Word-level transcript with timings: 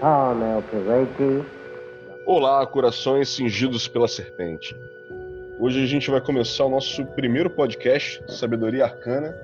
hamel 0.00 0.62
pireti 0.70 1.44
Olá, 2.24 2.64
corações 2.66 3.30
cingidos 3.30 3.88
pela 3.88 4.06
serpente. 4.06 4.76
Hoje 5.58 5.82
a 5.82 5.86
gente 5.86 6.10
vai 6.10 6.20
começar 6.20 6.66
o 6.66 6.70
nosso 6.70 7.04
primeiro 7.04 7.50
podcast, 7.50 8.22
Sabedoria 8.28 8.84
Arcana. 8.84 9.34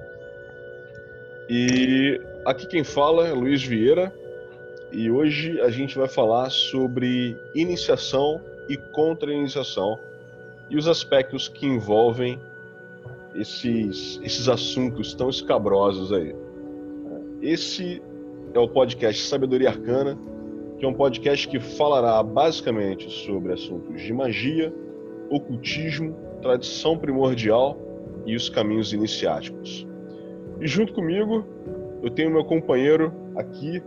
E 1.49 2.21
aqui 2.47 2.67
quem 2.67 2.85
fala 2.85 3.27
é 3.27 3.33
Luiz 3.33 3.65
Vieira. 3.65 4.13
E 4.97 5.11
hoje 5.11 5.61
a 5.61 5.71
gente 5.71 5.99
vai 5.99 6.07
falar 6.07 6.51
sobre 6.51 7.37
iniciação 7.53 8.41
e 8.69 8.77
contra-iniciação 8.77 9.99
e 10.71 10.77
os 10.77 10.87
aspectos 10.87 11.49
que 11.49 11.67
envolvem 11.67 12.39
esses, 13.35 14.21
esses 14.23 14.49
assuntos 14.49 15.13
tão 15.13 15.29
escabrosos 15.29 16.13
aí. 16.13 16.33
Esse 17.43 18.01
é 18.55 18.59
o 18.61 18.69
podcast 18.69 19.21
Sabedoria 19.27 19.71
Arcana, 19.71 20.17
que 20.79 20.85
é 20.85 20.89
um 20.89 20.95
podcast 20.95 21.49
que 21.49 21.59
falará 21.59 22.23
basicamente 22.23 23.11
sobre 23.11 23.53
assuntos 23.53 24.01
de 24.01 24.13
magia, 24.13 24.73
ocultismo, 25.29 26.15
tradição 26.41 26.97
primordial 26.97 27.77
e 28.25 28.37
os 28.37 28.49
caminhos 28.49 28.93
iniciáticos. 28.93 29.85
E 30.61 30.69
junto 30.69 30.93
comigo, 30.93 31.45
eu 32.01 32.11
tenho 32.11 32.31
meu 32.31 32.45
companheiro 32.45 33.13
aqui, 33.35 33.83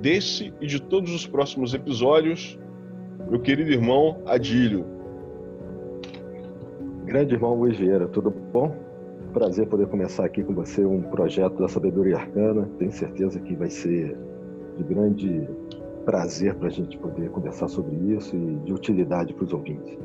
desse 0.00 0.52
e 0.60 0.66
de 0.66 0.80
todos 0.80 1.12
os 1.14 1.26
próximos 1.26 1.74
episódios, 1.74 2.58
meu 3.28 3.40
querido 3.40 3.70
irmão 3.70 4.22
Adílio. 4.26 4.84
Grande 7.04 7.34
irmão 7.34 7.54
Luiz 7.54 7.76
Vieira, 7.78 8.06
tudo 8.06 8.30
bom? 8.30 8.74
Prazer 9.32 9.66
poder 9.66 9.86
começar 9.88 10.24
aqui 10.24 10.42
com 10.42 10.54
você 10.54 10.84
um 10.84 11.02
projeto 11.02 11.58
da 11.58 11.68
Sabedoria 11.68 12.16
Arcana. 12.16 12.68
Tenho 12.78 12.92
certeza 12.92 13.40
que 13.40 13.54
vai 13.54 13.70
ser 13.70 14.16
de 14.76 14.84
grande 14.84 15.48
prazer 16.04 16.54
para 16.54 16.68
a 16.68 16.70
gente 16.70 16.96
poder 16.96 17.30
conversar 17.30 17.68
sobre 17.68 17.94
isso 18.14 18.34
e 18.34 18.56
de 18.64 18.72
utilidade 18.72 19.34
para 19.34 19.44
os 19.44 19.52
ouvintes. 19.52 19.98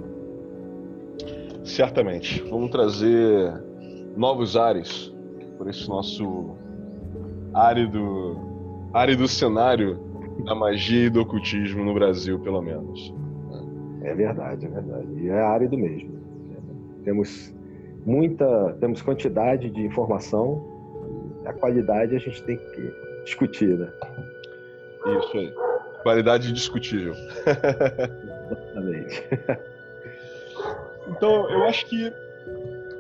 Certamente. 1.64 2.44
Vamos 2.50 2.70
trazer 2.72 3.54
novos 4.18 4.58
ares 4.58 5.14
por 5.58 5.70
esse 5.70 5.88
nosso 5.88 6.56
árido, 7.54 8.53
árido 8.94 9.28
cenário 9.28 10.00
da 10.46 10.54
magia 10.54 11.08
e 11.08 11.10
do 11.10 11.22
ocultismo 11.22 11.84
no 11.84 11.94
Brasil, 11.94 12.40
pelo 12.40 12.62
menos. 12.62 13.14
É 14.04 14.14
verdade, 14.14 14.66
é 14.66 14.70
verdade. 14.70 15.08
E 15.18 15.30
é 15.30 15.42
árido 15.42 15.78
mesmo. 15.78 16.12
Temos 17.04 17.54
muita, 18.06 18.78
temos 18.80 19.02
quantidade 19.02 19.70
de 19.70 19.82
informação, 19.82 20.64
a 21.46 21.54
qualidade 21.54 22.16
a 22.16 22.20
gente 22.20 22.42
tem 22.44 22.58
que 22.58 22.94
discutir, 23.26 23.78
né? 23.78 23.92
Isso 25.20 25.38
aí. 25.38 25.54
Qualidade 26.04 26.52
discutível. 26.52 27.14
Exatamente. 28.52 29.24
Então, 31.10 31.50
eu 31.50 31.64
acho 31.66 31.86
que 31.88 32.14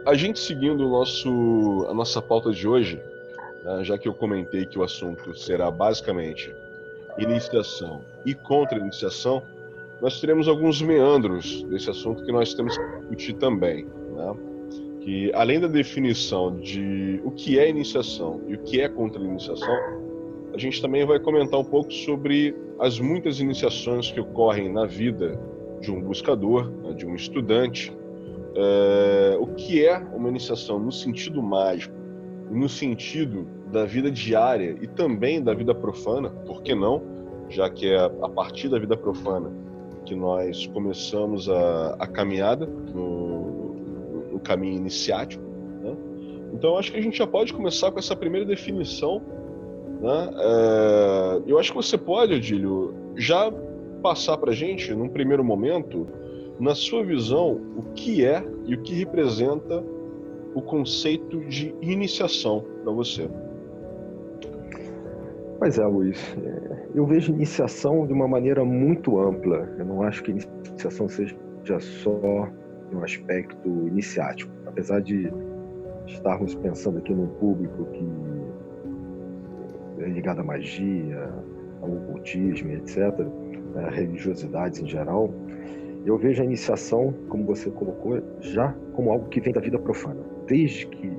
a 0.05 0.13
gente 0.13 0.39
seguindo 0.39 0.85
o 0.85 0.89
nosso, 0.89 1.87
a 1.89 1.93
nossa 1.93 2.21
pauta 2.21 2.51
de 2.51 2.67
hoje, 2.67 3.01
né, 3.63 3.83
já 3.83 3.97
que 3.97 4.07
eu 4.07 4.13
comentei 4.13 4.65
que 4.65 4.77
o 4.77 4.83
assunto 4.83 5.35
será 5.35 5.71
basicamente 5.71 6.53
iniciação 7.17 8.01
e 8.25 8.33
contra-iniciação, 8.33 9.43
nós 10.01 10.19
teremos 10.19 10.47
alguns 10.47 10.81
meandros 10.81 11.63
desse 11.63 11.89
assunto 11.89 12.25
que 12.25 12.31
nós 12.31 12.53
temos 12.53 12.77
que 12.77 12.83
discutir 12.99 13.33
também. 13.33 13.85
Né? 13.85 14.35
Que 14.99 15.31
além 15.33 15.59
da 15.59 15.67
definição 15.67 16.55
de 16.59 17.21
o 17.23 17.31
que 17.31 17.59
é 17.59 17.69
iniciação 17.69 18.41
e 18.47 18.55
o 18.55 18.59
que 18.59 18.81
é 18.81 18.89
contra-iniciação, 18.89 19.75
a 20.53 20.57
gente 20.57 20.81
também 20.81 21.05
vai 21.05 21.19
comentar 21.19 21.59
um 21.59 21.63
pouco 21.63 21.91
sobre 21.91 22.55
as 22.79 22.99
muitas 22.99 23.39
iniciações 23.39 24.11
que 24.11 24.19
ocorrem 24.19 24.71
na 24.71 24.85
vida 24.85 25.39
de 25.81 25.91
um 25.91 26.01
buscador, 26.01 26.69
né, 26.83 26.93
de 26.93 27.05
um 27.05 27.15
estudante, 27.15 27.91
é, 28.55 29.37
o 29.39 29.47
que 29.47 29.85
é 29.85 29.97
uma 29.97 30.29
iniciação 30.29 30.79
no 30.79 30.91
sentido 30.91 31.41
mágico, 31.41 31.95
no 32.51 32.69
sentido 32.69 33.47
da 33.73 33.85
vida 33.85 34.11
diária 34.11 34.77
e 34.79 34.87
também 34.87 35.41
da 35.41 35.53
vida 35.53 35.73
profana, 35.73 36.29
por 36.45 36.61
que 36.61 36.75
não? 36.75 37.01
Já 37.49 37.69
que 37.69 37.91
é 37.91 37.99
a 37.99 38.29
partir 38.29 38.69
da 38.69 38.77
vida 38.77 38.95
profana 38.95 39.51
que 40.05 40.15
nós 40.15 40.67
começamos 40.67 41.49
a, 41.49 41.95
a 41.97 42.05
caminhada 42.05 42.65
no, 42.65 43.73
no, 44.31 44.39
caminho 44.39 44.75
iniciático. 44.75 45.43
Né? 45.81 45.95
Então, 46.53 46.77
acho 46.77 46.91
que 46.91 46.99
a 46.99 47.01
gente 47.01 47.17
já 47.17 47.25
pode 47.25 47.53
começar 47.53 47.91
com 47.91 47.99
essa 47.99 48.15
primeira 48.15 48.45
definição. 48.45 49.21
Né? 50.01 50.29
É, 50.37 51.41
eu 51.47 51.57
acho 51.57 51.71
que 51.71 51.77
você 51.77 51.97
pode, 51.97 52.33
Adílio, 52.33 52.93
já 53.15 53.51
passar 54.01 54.37
para 54.37 54.51
a 54.51 54.55
gente, 54.55 54.93
num 54.93 55.07
primeiro 55.07 55.43
momento, 55.43 56.05
na 56.59 56.75
sua 56.75 57.03
visão, 57.03 57.61
o 57.77 57.93
que 57.95 58.25
é 58.25 58.45
e 58.65 58.75
o 58.75 58.81
que 58.81 58.93
representa 58.93 59.83
o 60.53 60.61
conceito 60.61 61.39
de 61.45 61.73
iniciação 61.81 62.63
para 62.83 62.91
você? 62.91 63.29
Pois 65.63 65.79
é, 65.79 65.85
Luiz. 65.85 66.35
É, 66.43 66.87
eu 66.93 67.05
vejo 67.05 67.31
iniciação 67.31 68.05
de 68.05 68.11
uma 68.11 68.27
maneira 68.27 68.65
muito 68.65 69.17
ampla. 69.17 69.59
Eu 69.79 69.85
não 69.85 70.03
acho 70.03 70.21
que 70.21 70.31
iniciação 70.31 71.07
seja 71.07 71.37
só 71.79 72.49
um 72.91 73.01
aspecto 73.01 73.69
iniciático. 73.87 74.51
Apesar 74.65 74.99
de 74.99 75.31
estarmos 76.05 76.53
pensando 76.53 76.97
aqui 76.97 77.13
num 77.13 77.27
público 77.27 77.85
que 77.93 78.05
é 80.03 80.09
ligado 80.09 80.41
à 80.41 80.43
magia, 80.43 81.29
ao 81.81 81.93
ocultismo, 81.93 82.73
etc., 82.73 83.25
a 83.77 83.89
religiosidades 83.89 84.81
em 84.81 84.85
geral, 84.85 85.33
eu 86.05 86.17
vejo 86.17 86.41
a 86.41 86.45
iniciação, 86.45 87.13
como 87.29 87.45
você 87.45 87.71
colocou, 87.71 88.21
já 88.41 88.75
como 88.91 89.13
algo 89.13 89.29
que 89.29 89.39
vem 89.39 89.53
da 89.53 89.61
vida 89.61 89.79
profana. 89.79 90.19
Desde 90.45 90.87
que, 90.87 91.09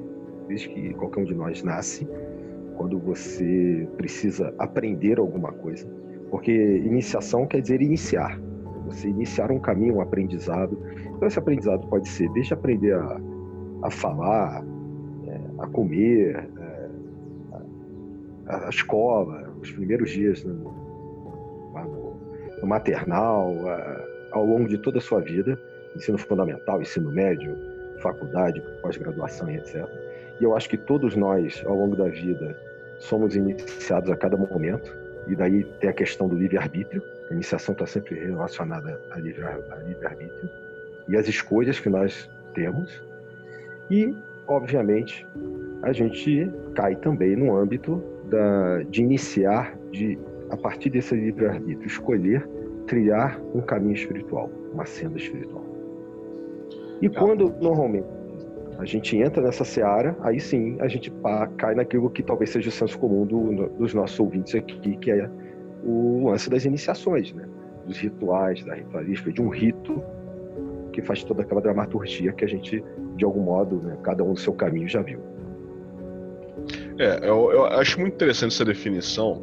desde 0.48 0.68
que 0.68 0.92
qualquer 0.92 1.22
um 1.22 1.24
de 1.24 1.34
nós 1.34 1.62
nasce, 1.62 2.06
quando 2.76 2.98
você 2.98 3.88
precisa 3.96 4.52
aprender 4.58 5.18
alguma 5.18 5.52
coisa. 5.52 5.86
Porque 6.30 6.52
iniciação 6.52 7.46
quer 7.46 7.60
dizer 7.60 7.80
iniciar. 7.80 8.38
Você 8.86 9.08
iniciar 9.08 9.50
um 9.50 9.58
caminho, 9.58 9.96
um 9.96 10.00
aprendizado. 10.00 10.78
Então, 11.14 11.26
esse 11.28 11.38
aprendizado 11.38 11.86
pode 11.88 12.08
ser 12.08 12.28
desde 12.32 12.54
aprender 12.54 12.94
a, 12.94 13.20
a 13.82 13.90
falar, 13.90 14.64
é, 15.26 15.40
a 15.58 15.66
comer, 15.68 16.48
é, 16.58 16.90
a, 18.46 18.66
a, 18.66 18.68
escola, 18.68 19.54
os 19.60 19.70
primeiros 19.72 20.10
dias 20.10 20.44
no, 20.44 20.54
no, 20.54 22.16
no 22.60 22.66
maternal, 22.66 23.54
ao 24.32 24.44
longo 24.44 24.68
de 24.68 24.78
toda 24.78 24.98
a 24.98 25.00
sua 25.00 25.20
vida, 25.20 25.58
ensino 25.96 26.18
fundamental, 26.18 26.82
ensino 26.82 27.10
médio, 27.10 27.56
faculdade, 28.00 28.62
pós-graduação 28.82 29.50
e 29.50 29.56
etc. 29.56 29.86
E 30.40 30.44
eu 30.44 30.56
acho 30.56 30.68
que 30.68 30.76
todos 30.76 31.14
nós, 31.14 31.62
ao 31.66 31.76
longo 31.76 31.96
da 31.96 32.08
vida, 32.08 32.56
somos 32.98 33.36
iniciados 33.36 34.10
a 34.10 34.16
cada 34.16 34.36
momento, 34.36 34.96
e 35.26 35.34
daí 35.34 35.64
tem 35.80 35.90
a 35.90 35.92
questão 35.92 36.28
do 36.28 36.36
livre-arbítrio, 36.36 37.02
a 37.30 37.34
iniciação 37.34 37.72
está 37.72 37.86
sempre 37.86 38.18
relacionada 38.18 39.00
a 39.10 39.18
livre-arbítrio, 39.18 40.50
e 41.08 41.16
as 41.16 41.28
escolhas 41.28 41.78
que 41.78 41.88
nós 41.88 42.28
temos, 42.54 43.02
e, 43.90 44.14
obviamente, 44.46 45.26
a 45.82 45.92
gente 45.92 46.50
cai 46.74 46.96
também 46.96 47.36
no 47.36 47.56
âmbito 47.56 48.02
da, 48.30 48.82
de 48.82 49.02
iniciar, 49.02 49.76
de, 49.90 50.18
a 50.50 50.56
partir 50.56 50.90
desse 50.90 51.14
livre-arbítrio, 51.14 51.86
escolher 51.86 52.46
trilhar 52.86 53.40
um 53.54 53.60
caminho 53.60 53.94
espiritual, 53.94 54.50
uma 54.72 54.84
senda 54.84 55.16
espiritual. 55.16 55.73
E 57.00 57.08
quando 57.08 57.54
normalmente 57.60 58.06
a 58.78 58.84
gente 58.84 59.16
entra 59.16 59.42
nessa 59.42 59.64
seara, 59.64 60.16
aí 60.20 60.40
sim 60.40 60.76
a 60.80 60.88
gente 60.88 61.10
pá, 61.10 61.46
cai 61.56 61.74
naquilo 61.74 62.10
que 62.10 62.22
talvez 62.22 62.50
seja 62.50 62.68
o 62.68 62.72
senso 62.72 62.98
comum 62.98 63.24
do, 63.24 63.68
dos 63.70 63.94
nossos 63.94 64.18
ouvintes 64.18 64.54
aqui, 64.54 64.96
que 64.96 65.10
é 65.10 65.30
o 65.84 66.28
lance 66.28 66.50
das 66.50 66.64
iniciações, 66.64 67.32
né? 67.32 67.44
dos 67.86 67.98
rituais, 67.98 68.64
da 68.64 68.74
ritualística, 68.74 69.32
de 69.32 69.42
um 69.42 69.48
rito 69.48 70.02
que 70.92 71.02
faz 71.02 71.22
toda 71.24 71.42
aquela 71.42 71.60
dramaturgia 71.60 72.32
que 72.32 72.44
a 72.44 72.48
gente, 72.48 72.82
de 73.16 73.24
algum 73.24 73.40
modo, 73.40 73.76
né, 73.82 73.96
cada 74.02 74.22
um 74.22 74.30
no 74.30 74.36
seu 74.36 74.52
caminho 74.52 74.88
já 74.88 75.02
viu. 75.02 75.18
É, 76.98 77.28
eu, 77.28 77.50
eu 77.50 77.66
acho 77.66 78.00
muito 78.00 78.14
interessante 78.14 78.54
essa 78.54 78.64
definição, 78.64 79.42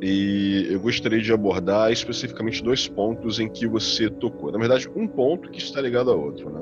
e 0.00 0.68
eu 0.70 0.80
gostaria 0.80 1.20
de 1.20 1.32
abordar 1.32 1.90
especificamente 1.92 2.62
dois 2.62 2.86
pontos 2.86 3.38
em 3.38 3.48
que 3.48 3.66
você 3.66 4.10
tocou. 4.10 4.52
Na 4.52 4.58
verdade, 4.58 4.88
um 4.94 5.06
ponto 5.06 5.50
que 5.50 5.58
está 5.58 5.80
ligado 5.80 6.10
a 6.10 6.14
outro, 6.14 6.50
né? 6.50 6.60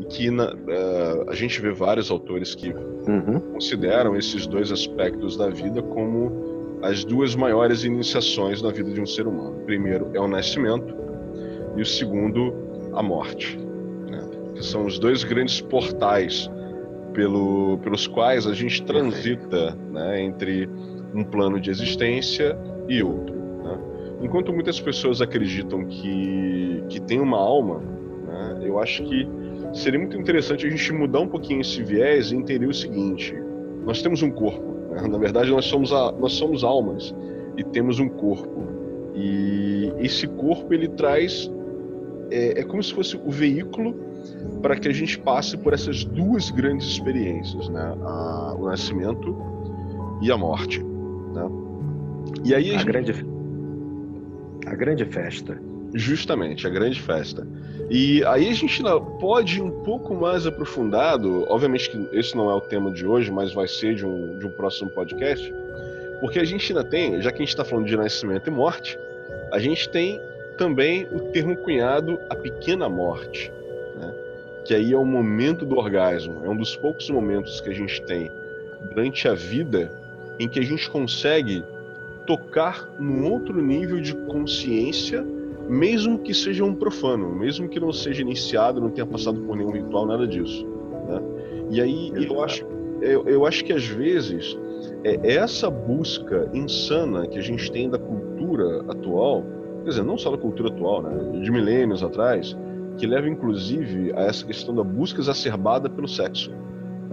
E 0.00 0.04
que 0.04 0.30
na, 0.30 0.54
uh, 0.54 1.28
a 1.28 1.34
gente 1.34 1.60
vê 1.60 1.72
vários 1.72 2.10
autores 2.10 2.54
que 2.54 2.70
uhum. 2.70 3.40
consideram 3.52 4.16
esses 4.16 4.46
dois 4.46 4.70
aspectos 4.70 5.36
da 5.36 5.48
vida 5.48 5.82
como 5.82 6.78
as 6.82 7.04
duas 7.04 7.34
maiores 7.34 7.82
iniciações 7.82 8.62
na 8.62 8.70
vida 8.70 8.92
de 8.92 9.00
um 9.00 9.06
ser 9.06 9.26
humano. 9.26 9.60
Primeiro 9.64 10.10
é 10.14 10.20
o 10.20 10.28
nascimento, 10.28 10.94
e 11.76 11.82
o 11.82 11.86
segundo, 11.86 12.54
a 12.92 13.02
morte. 13.02 13.56
Né? 14.08 14.20
Que 14.54 14.64
são 14.64 14.84
os 14.86 14.98
dois 14.98 15.24
grandes 15.24 15.60
portais 15.60 16.50
pelo, 17.14 17.78
pelos 17.78 18.06
quais 18.06 18.46
a 18.46 18.52
gente 18.52 18.82
transita 18.82 19.76
né, 19.92 20.22
entre 20.22 20.68
um 21.14 21.24
plano 21.24 21.60
de 21.60 21.70
existência 21.70 22.58
e 22.88 23.02
outro. 23.02 23.34
Né? 23.34 23.78
Enquanto 24.22 24.52
muitas 24.52 24.80
pessoas 24.80 25.20
acreditam 25.20 25.84
que, 25.84 26.82
que 26.88 27.00
tem 27.00 27.20
uma 27.20 27.38
alma, 27.38 27.80
né, 28.26 28.60
eu 28.62 28.78
acho 28.78 29.02
que 29.04 29.28
seria 29.72 29.98
muito 29.98 30.16
interessante 30.16 30.66
a 30.66 30.70
gente 30.70 30.92
mudar 30.92 31.20
um 31.20 31.28
pouquinho 31.28 31.60
esse 31.60 31.82
viés 31.82 32.30
e 32.30 32.36
entender 32.36 32.66
o 32.66 32.74
seguinte: 32.74 33.34
nós 33.84 34.02
temos 34.02 34.22
um 34.22 34.30
corpo, 34.30 34.74
né? 34.90 35.06
na 35.08 35.18
verdade 35.18 35.50
nós 35.50 35.64
somos, 35.64 35.92
a, 35.92 36.12
nós 36.12 36.32
somos 36.32 36.64
almas 36.64 37.14
e 37.56 37.64
temos 37.64 37.98
um 37.98 38.08
corpo. 38.08 38.66
E 39.14 39.92
esse 39.98 40.26
corpo 40.26 40.72
ele 40.72 40.88
traz 40.88 41.50
é, 42.30 42.60
é 42.60 42.62
como 42.62 42.82
se 42.82 42.92
fosse 42.94 43.16
o 43.16 43.30
veículo 43.30 43.94
para 44.62 44.76
que 44.76 44.88
a 44.88 44.92
gente 44.92 45.18
passe 45.18 45.56
por 45.56 45.72
essas 45.72 46.04
duas 46.04 46.50
grandes 46.50 46.86
experiências, 46.86 47.68
né? 47.68 47.94
A, 48.02 48.54
o 48.58 48.66
nascimento 48.66 49.36
e 50.22 50.30
a 50.30 50.36
morte. 50.36 50.84
Né? 51.38 51.50
E 52.44 52.54
aí 52.54 52.70
a, 52.70 52.74
a 52.74 52.78
gente... 52.78 52.86
grande 52.86 53.12
a 54.66 54.74
grande 54.74 55.04
festa. 55.04 55.58
Justamente, 55.94 56.66
a 56.66 56.70
grande 56.70 57.00
festa. 57.00 57.46
E 57.88 58.22
aí 58.24 58.48
a 58.48 58.52
gente 58.52 58.82
pode 59.18 59.58
ir 59.58 59.62
um 59.62 59.70
pouco 59.82 60.14
mais 60.14 60.46
aprofundado, 60.46 61.46
obviamente 61.48 61.88
que 61.88 62.08
esse 62.12 62.36
não 62.36 62.50
é 62.50 62.54
o 62.54 62.60
tema 62.60 62.90
de 62.90 63.06
hoje, 63.06 63.30
mas 63.30 63.54
vai 63.54 63.66
ser 63.66 63.94
de 63.94 64.04
um, 64.04 64.38
de 64.38 64.46
um 64.46 64.50
próximo 64.50 64.90
podcast, 64.90 65.50
porque 66.20 66.38
a 66.38 66.44
gente 66.44 66.70
ainda 66.70 66.84
tem, 66.84 67.22
já 67.22 67.30
que 67.30 67.36
a 67.36 67.40
gente 67.40 67.48
está 67.48 67.64
falando 67.64 67.86
de 67.86 67.96
nascimento 67.96 68.48
e 68.48 68.50
morte, 68.50 68.98
a 69.50 69.58
gente 69.58 69.88
tem 69.88 70.20
também 70.58 71.06
o 71.10 71.20
termo 71.32 71.56
cunhado 71.56 72.18
a 72.28 72.34
pequena 72.34 72.88
morte, 72.88 73.50
né? 73.96 74.12
que 74.66 74.74
aí 74.74 74.92
é 74.92 74.96
o 74.96 75.06
momento 75.06 75.64
do 75.64 75.78
orgasmo, 75.78 76.44
é 76.44 76.48
um 76.48 76.56
dos 76.56 76.76
poucos 76.76 77.08
momentos 77.08 77.62
que 77.62 77.70
a 77.70 77.74
gente 77.74 78.02
tem 78.02 78.30
durante 78.90 79.26
a 79.26 79.32
vida 79.32 79.90
em 80.38 80.48
que 80.48 80.58
a 80.58 80.62
gente 80.62 80.88
consegue 80.90 81.64
tocar 82.26 82.88
num 82.98 83.30
outro 83.30 83.60
nível 83.60 84.00
de 84.00 84.14
consciência 84.26 85.24
mesmo 85.68 86.18
que 86.18 86.32
seja 86.32 86.64
um 86.64 86.74
profano, 86.74 87.34
mesmo 87.34 87.68
que 87.68 87.78
não 87.78 87.92
seja 87.92 88.22
iniciado, 88.22 88.80
não 88.80 88.90
tenha 88.90 89.06
passado 89.06 89.38
por 89.40 89.54
nenhum 89.54 89.70
ritual, 89.70 90.06
nada 90.06 90.26
disso. 90.26 90.66
Né? 91.06 91.20
E 91.70 91.80
aí 91.80 92.12
eu 92.16 92.42
acho, 92.42 92.64
eu, 93.02 93.28
eu 93.28 93.46
acho 93.46 93.62
que 93.64 93.72
às 93.72 93.86
vezes 93.86 94.58
é 95.04 95.34
essa 95.34 95.68
busca 95.68 96.48
insana 96.54 97.26
que 97.26 97.38
a 97.38 97.42
gente 97.42 97.70
tem 97.70 97.90
da 97.90 97.98
cultura 97.98 98.80
atual, 98.88 99.44
quer 99.84 99.90
dizer, 99.90 100.04
não 100.04 100.16
só 100.16 100.30
da 100.30 100.38
cultura 100.38 100.70
atual, 100.70 101.02
né, 101.02 101.40
de 101.40 101.50
milênios 101.50 102.02
atrás, 102.02 102.56
que 102.96 103.06
leva 103.06 103.28
inclusive 103.28 104.12
a 104.14 104.22
essa 104.22 104.44
questão 104.46 104.74
da 104.74 104.82
busca 104.82 105.20
exacerbada 105.20 105.90
pelo 105.90 106.08
sexo. 106.08 106.50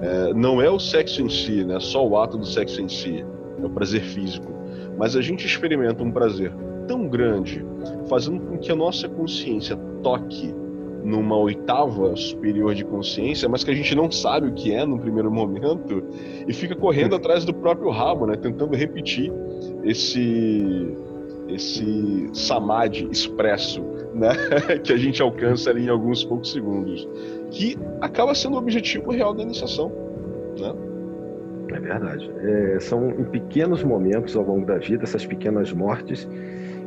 É, 0.02 0.34
não 0.34 0.62
é 0.62 0.70
o 0.70 0.80
sexo 0.80 1.22
em 1.22 1.30
si, 1.30 1.64
né, 1.64 1.80
só 1.80 2.06
o 2.06 2.18
ato 2.18 2.38
do 2.38 2.46
sexo 2.46 2.82
em 2.82 2.90
si, 2.90 3.26
é 3.62 3.66
o 3.66 3.70
prazer 3.70 4.02
físico, 4.02 4.52
mas 4.98 5.16
a 5.16 5.22
gente 5.22 5.46
experimenta 5.46 6.04
um 6.04 6.12
prazer 6.12 6.52
tão 6.88 7.08
grande, 7.08 7.66
fazendo 8.08 8.40
com 8.42 8.58
que 8.58 8.72
a 8.72 8.76
nossa 8.76 9.08
consciência 9.08 9.76
toque 10.04 10.54
numa 11.04 11.38
oitava 11.38 12.16
superior 12.16 12.74
de 12.74 12.84
consciência, 12.84 13.48
mas 13.48 13.64
que 13.64 13.72
a 13.72 13.76
gente 13.76 13.94
não 13.96 14.10
sabe 14.12 14.48
o 14.48 14.54
que 14.54 14.74
é 14.74 14.86
no 14.86 14.98
primeiro 14.98 15.32
momento 15.32 16.04
e 16.48 16.52
fica 16.52 16.76
correndo 16.76 17.16
atrás 17.16 17.46
do 17.46 17.54
próprio 17.54 17.90
rabo, 17.92 18.26
né, 18.26 18.36
tentando 18.36 18.76
repetir 18.76 19.32
esse 19.84 20.96
esse 21.48 22.30
samadhi 22.34 23.08
expresso, 23.12 23.82
né, 24.14 24.30
que 24.84 24.94
a 24.94 24.98
gente 24.98 25.22
alcança 25.22 25.70
ali 25.70 25.86
em 25.86 25.90
alguns 25.90 26.24
poucos 26.24 26.52
segundos, 26.52 27.08
que 27.52 27.78
acaba 28.02 28.34
sendo 28.34 28.56
o 28.56 28.58
objetivo 28.58 29.12
real 29.12 29.34
da 29.34 29.44
iniciação, 29.44 29.92
né? 30.60 30.74
É 31.76 31.80
verdade. 31.80 32.32
É, 32.42 32.80
são 32.80 33.10
em 33.10 33.24
pequenos 33.26 33.84
momentos 33.84 34.36
ao 34.36 34.44
longo 34.44 34.66
da 34.66 34.78
vida, 34.78 35.04
essas 35.04 35.26
pequenas 35.26 35.74
mortes, 35.74 36.28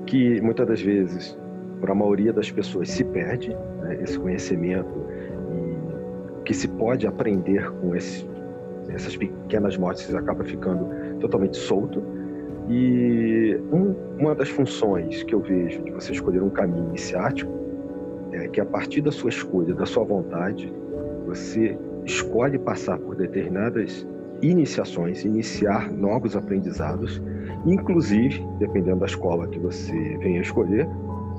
que 0.06 0.40
muitas 0.40 0.66
das 0.66 0.80
vezes, 0.80 1.38
para 1.80 1.92
a 1.92 1.94
maioria 1.94 2.32
das 2.32 2.50
pessoas, 2.50 2.88
se 2.88 3.04
perde 3.04 3.50
né, 3.82 3.98
esse 4.02 4.18
conhecimento 4.18 5.06
e 6.40 6.42
que 6.44 6.54
se 6.54 6.68
pode 6.68 7.06
aprender 7.06 7.70
com 7.72 7.94
esse, 7.94 8.26
essas 8.88 9.16
pequenas 9.16 9.76
mortes 9.76 10.14
acaba 10.14 10.44
ficando 10.44 10.88
totalmente 11.20 11.56
solto. 11.56 12.02
E 12.68 13.58
um, 13.72 13.94
uma 14.18 14.34
das 14.34 14.48
funções 14.48 15.22
que 15.22 15.34
eu 15.34 15.40
vejo 15.40 15.82
de 15.82 15.90
você 15.90 16.12
escolher 16.12 16.42
um 16.42 16.50
caminho 16.50 16.88
iniciático 16.88 17.50
é 18.32 18.48
que 18.48 18.60
a 18.60 18.66
partir 18.66 19.00
da 19.00 19.10
sua 19.10 19.30
escolha, 19.30 19.74
da 19.74 19.86
sua 19.86 20.04
vontade, 20.04 20.72
você 21.26 21.78
escolhe 22.04 22.58
passar 22.58 22.98
por 22.98 23.16
determinadas 23.16 24.06
iniciações, 24.42 25.24
iniciar 25.24 25.90
novos 25.90 26.36
aprendizados 26.36 27.20
Inclusive, 27.66 28.46
dependendo 28.58 29.00
da 29.00 29.06
escola 29.06 29.46
que 29.48 29.58
você 29.58 29.92
venha 30.18 30.40
escolher, 30.40 30.88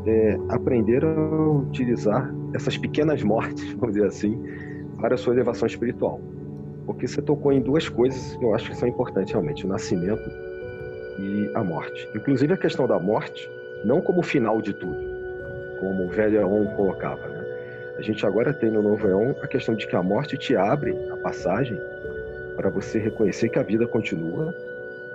é, 0.05 0.37
aprender 0.49 1.03
a 1.03 1.49
utilizar 1.51 2.33
essas 2.53 2.77
pequenas 2.77 3.23
mortes, 3.23 3.71
vamos 3.79 3.95
dizer 3.95 4.07
assim, 4.07 4.41
para 4.99 5.15
a 5.15 5.17
sua 5.17 5.33
elevação 5.33 5.67
espiritual. 5.67 6.19
Porque 6.85 7.07
você 7.07 7.21
tocou 7.21 7.51
em 7.51 7.61
duas 7.61 7.87
coisas 7.87 8.35
que 8.35 8.43
eu 8.43 8.53
acho 8.53 8.71
que 8.71 8.77
são 8.77 8.89
importantes 8.89 9.31
realmente: 9.31 9.65
o 9.65 9.69
nascimento 9.69 10.21
e 11.19 11.51
a 11.53 11.63
morte. 11.63 12.09
Inclusive 12.15 12.53
a 12.53 12.57
questão 12.57 12.87
da 12.87 12.97
morte, 12.97 13.49
não 13.83 14.01
como 14.01 14.21
final 14.21 14.61
de 14.61 14.73
tudo, 14.73 14.97
como 15.79 16.05
o 16.05 16.09
velho 16.09 16.39
Eon 16.39 16.65
colocava. 16.75 17.27
Né? 17.27 17.45
A 17.97 18.01
gente 18.01 18.25
agora 18.25 18.53
tem 18.53 18.71
no 18.71 18.81
novo 18.81 19.07
Eon 19.07 19.33
a 19.41 19.47
questão 19.47 19.75
de 19.75 19.85
que 19.85 19.95
a 19.95 20.01
morte 20.01 20.37
te 20.37 20.55
abre 20.55 20.95
a 21.11 21.17
passagem 21.17 21.79
para 22.55 22.69
você 22.69 22.97
reconhecer 22.99 23.49
que 23.49 23.59
a 23.59 23.63
vida 23.63 23.85
continua 23.85 24.55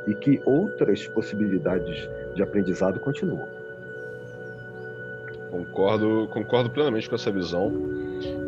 e 0.06 0.14
que 0.14 0.40
outras 0.44 1.06
possibilidades 1.06 2.08
de 2.34 2.42
aprendizado 2.42 3.00
continuam. 3.00 3.48
Concordo, 5.50 6.28
concordo 6.32 6.68
plenamente 6.68 7.08
com 7.08 7.14
essa 7.14 7.30
visão. 7.30 7.72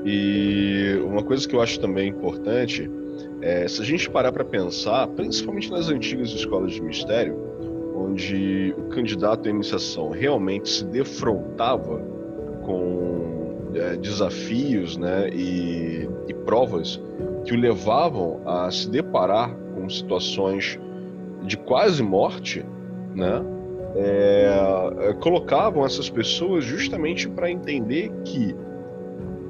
E 0.05 0.99
uma 1.05 1.23
coisa 1.23 1.49
que 1.49 1.55
eu 1.55 1.63
acho 1.63 1.81
também 1.81 2.09
importante 2.09 2.91
é 3.41 3.67
se 3.69 3.81
a 3.81 3.85
gente 3.85 4.11
parar 4.11 4.33
para 4.33 4.45
pensar, 4.45 5.07
principalmente 5.09 5.71
nas 5.71 5.89
antigas 5.89 6.31
escolas 6.31 6.73
de 6.73 6.83
mistério, 6.83 7.46
onde 7.97 8.75
o 8.77 8.89
candidato 8.89 9.49
à 9.49 9.51
iniciação 9.51 10.11
realmente 10.11 10.69
se 10.69 10.85
defrontava 10.85 11.99
com 12.65 13.71
é, 13.75 13.97
desafios 13.97 14.97
né, 14.97 15.29
e, 15.31 16.09
e 16.29 16.35
provas 16.45 17.01
que 17.45 17.55
o 17.55 17.57
levavam 17.57 18.41
a 18.45 18.71
se 18.71 18.91
deparar 18.91 19.55
com 19.75 19.89
situações 19.89 20.79
de 21.43 21.57
quase 21.57 22.03
morte, 22.03 22.65
né? 23.15 23.43
É, 23.99 25.15
colocavam 25.21 25.87
essas 25.87 26.11
pessoas 26.11 26.65
justamente 26.65 27.27
para 27.29 27.51
entender 27.51 28.11
que 28.25 28.55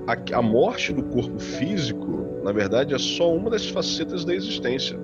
a, 0.07 0.39
a, 0.39 0.43
morte 0.43 0.93
do 0.93 1.03
corpo 1.03 1.39
físico, 1.41 2.41
na 2.45 2.53
verdade, 2.53 2.95
é 2.95 2.99
só 2.99 3.35
uma 3.35 3.51
das 3.51 3.69
facetas 3.69 4.25
da 4.25 4.33
existência. 4.33 4.97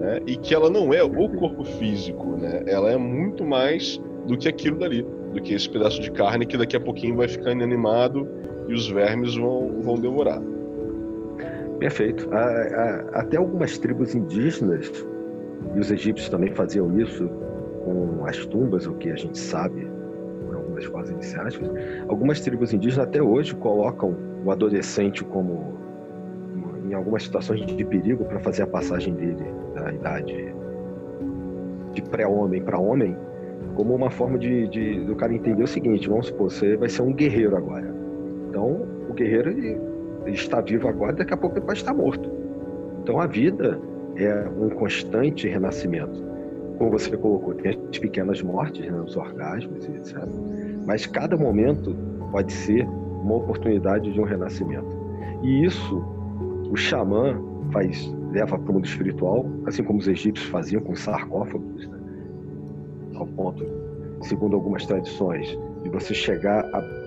Né? 0.00 0.20
E 0.26 0.36
que 0.36 0.54
ela 0.54 0.70
não 0.70 0.94
é 0.94 1.02
o 1.02 1.28
corpo 1.28 1.62
físico, 1.62 2.36
né? 2.36 2.62
ela 2.66 2.90
é 2.90 2.96
muito 2.96 3.44
mais 3.44 4.00
do 4.26 4.36
que 4.36 4.48
aquilo 4.48 4.78
dali, 4.78 5.06
do 5.34 5.40
que 5.42 5.52
esse 5.52 5.68
pedaço 5.68 6.00
de 6.00 6.10
carne 6.10 6.46
que 6.46 6.56
daqui 6.56 6.74
a 6.74 6.80
pouquinho 6.80 7.16
vai 7.16 7.28
ficar 7.28 7.52
inanimado 7.52 8.26
e 8.66 8.72
os 8.72 8.88
vermes 8.88 9.36
vão, 9.36 9.80
vão 9.82 9.96
devorar. 9.96 10.40
Perfeito. 11.78 12.28
Até 13.12 13.36
algumas 13.36 13.78
tribos 13.78 14.14
indígenas 14.14 14.90
e 15.74 15.78
os 15.78 15.90
egípcios 15.90 16.28
também 16.28 16.54
faziam 16.54 16.98
isso 16.98 17.28
com 17.84 18.24
as 18.26 18.44
tumbas, 18.46 18.86
o 18.86 18.94
que 18.94 19.10
a 19.10 19.16
gente 19.16 19.38
sabe 19.38 19.86
por 20.46 20.56
algumas 20.56 20.84
fases 20.86 21.10
iniciais. 21.12 21.60
Algumas 22.08 22.40
tribos 22.40 22.72
indígenas 22.72 23.06
até 23.06 23.22
hoje 23.22 23.54
colocam 23.54 24.16
o 24.44 24.50
adolescente 24.50 25.24
como 25.24 25.79
algumas 27.00 27.24
situações 27.24 27.66
de 27.66 27.84
perigo 27.84 28.24
para 28.24 28.38
fazer 28.40 28.62
a 28.62 28.66
passagem 28.66 29.14
dele 29.14 29.44
da 29.74 29.92
idade 29.92 30.54
de 31.92 32.02
pré-homem 32.02 32.62
para 32.62 32.78
homem, 32.78 33.16
como 33.74 33.94
uma 33.94 34.10
forma 34.10 34.38
de, 34.38 34.68
de, 34.68 35.04
do 35.04 35.16
cara 35.16 35.34
entender 35.34 35.62
o 35.62 35.66
seguinte: 35.66 36.08
vamos 36.08 36.26
supor, 36.26 36.50
você 36.50 36.76
vai 36.76 36.88
ser 36.88 37.02
um 37.02 37.12
guerreiro 37.12 37.56
agora. 37.56 37.92
Então, 38.48 38.86
o 39.08 39.12
guerreiro 39.12 39.50
ele, 39.50 39.80
ele 40.24 40.34
está 40.34 40.60
vivo 40.60 40.88
agora, 40.88 41.12
daqui 41.12 41.34
a 41.34 41.36
pouco 41.36 41.56
ele 41.56 41.66
pode 41.66 41.78
estar 41.78 41.94
morto. 41.94 42.30
Então, 43.02 43.20
a 43.20 43.26
vida 43.26 43.80
é 44.16 44.48
um 44.58 44.70
constante 44.70 45.48
renascimento. 45.48 46.30
Como 46.78 46.90
você 46.90 47.16
colocou, 47.16 47.54
tem 47.54 47.78
as 47.90 47.98
pequenas 47.98 48.42
mortes, 48.42 48.90
né, 48.90 48.98
os 49.00 49.16
orgasmos, 49.16 49.86
etc. 49.88 50.16
Mas 50.86 51.06
cada 51.06 51.36
momento 51.36 51.94
pode 52.30 52.52
ser 52.52 52.86
uma 53.22 53.36
oportunidade 53.36 54.12
de 54.12 54.20
um 54.20 54.24
renascimento. 54.24 54.98
E 55.42 55.64
isso 55.64 56.02
o 56.70 56.76
xamã 56.76 57.40
faz, 57.72 58.12
leva 58.32 58.58
para 58.58 58.70
o 58.70 58.74
mundo 58.74 58.86
espiritual, 58.86 59.46
assim 59.66 59.82
como 59.82 59.98
os 59.98 60.08
egípcios 60.08 60.48
faziam 60.48 60.80
com 60.82 60.94
sarcófagos, 60.94 61.86
né? 61.88 61.98
ao 63.14 63.26
ponto, 63.26 63.66
segundo 64.22 64.56
algumas 64.56 64.86
tradições, 64.86 65.58
de 65.82 65.90
você 65.90 66.14
chegar 66.14 66.64
a 66.74 67.00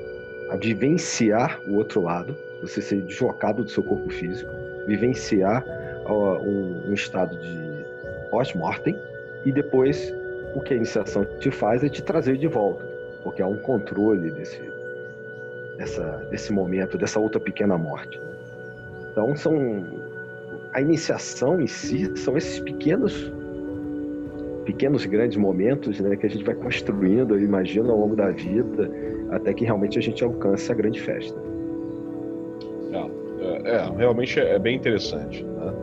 a 0.53 0.55
vivenciar 0.58 1.60
o 1.67 1.77
outro 1.77 2.01
lado, 2.01 2.36
você 2.62 2.79
ser 2.79 3.01
deslocado 3.01 3.63
do 3.63 3.70
seu 3.70 3.84
corpo 3.84 4.08
físico, 4.12 4.50
vivenciar 4.86 5.65
uh, 6.08 6.48
um, 6.48 6.89
um 6.89 6.93
estado 6.93 7.36
de 7.36 8.29
pós-mortem 8.29 8.96
e 9.46 9.51
depois 9.51 10.13
o 10.53 10.62
que 10.62 10.75
a 10.75 10.77
iniciação 10.77 11.25
te 11.39 11.50
faz 11.50 11.84
é 11.84 11.89
te 11.89 12.03
trazer 12.03 12.38
de 12.38 12.48
volta, 12.48 12.86
porque 13.24 13.41
há 13.41 13.48
um 13.48 13.58
controle 13.58 14.29
desse, 14.29 14.62
dessa, 15.77 16.03
desse 16.29 16.53
momento, 16.53 17.00
dessa 17.00 17.20
outra 17.20 17.39
pequena 17.39 17.75
morte. 17.75 18.22
Então 19.13 19.36
são 19.36 19.55
a 20.74 20.82
iniciação 20.82 21.62
em 21.62 21.67
si 21.67 22.12
são 22.17 22.36
esses 22.36 22.60
pequenos 22.60 23.32
pequenos 24.65 25.05
grandes 25.05 25.38
momentos 25.38 26.00
né, 26.00 26.15
que 26.15 26.25
a 26.25 26.29
gente 26.29 26.43
vai 26.43 26.55
construindo, 26.55 27.36
eu 27.36 27.41
imagino, 27.41 27.91
ao 27.91 27.98
longo 28.00 28.15
da 28.15 28.32
vida, 28.32 28.89
até 29.29 29.53
que 29.53 29.65
realmente 29.65 30.00
a 30.00 30.01
gente 30.01 30.24
alcance 30.24 30.72
a 30.72 30.75
grande 30.75 31.01
festa. 31.01 31.38
É, 32.91 33.70
é, 33.70 33.75
é 33.75 33.89
realmente 33.98 34.39
é 34.39 34.58
bem 34.58 34.75
interessante. 34.75 35.43
Né? 35.43 35.74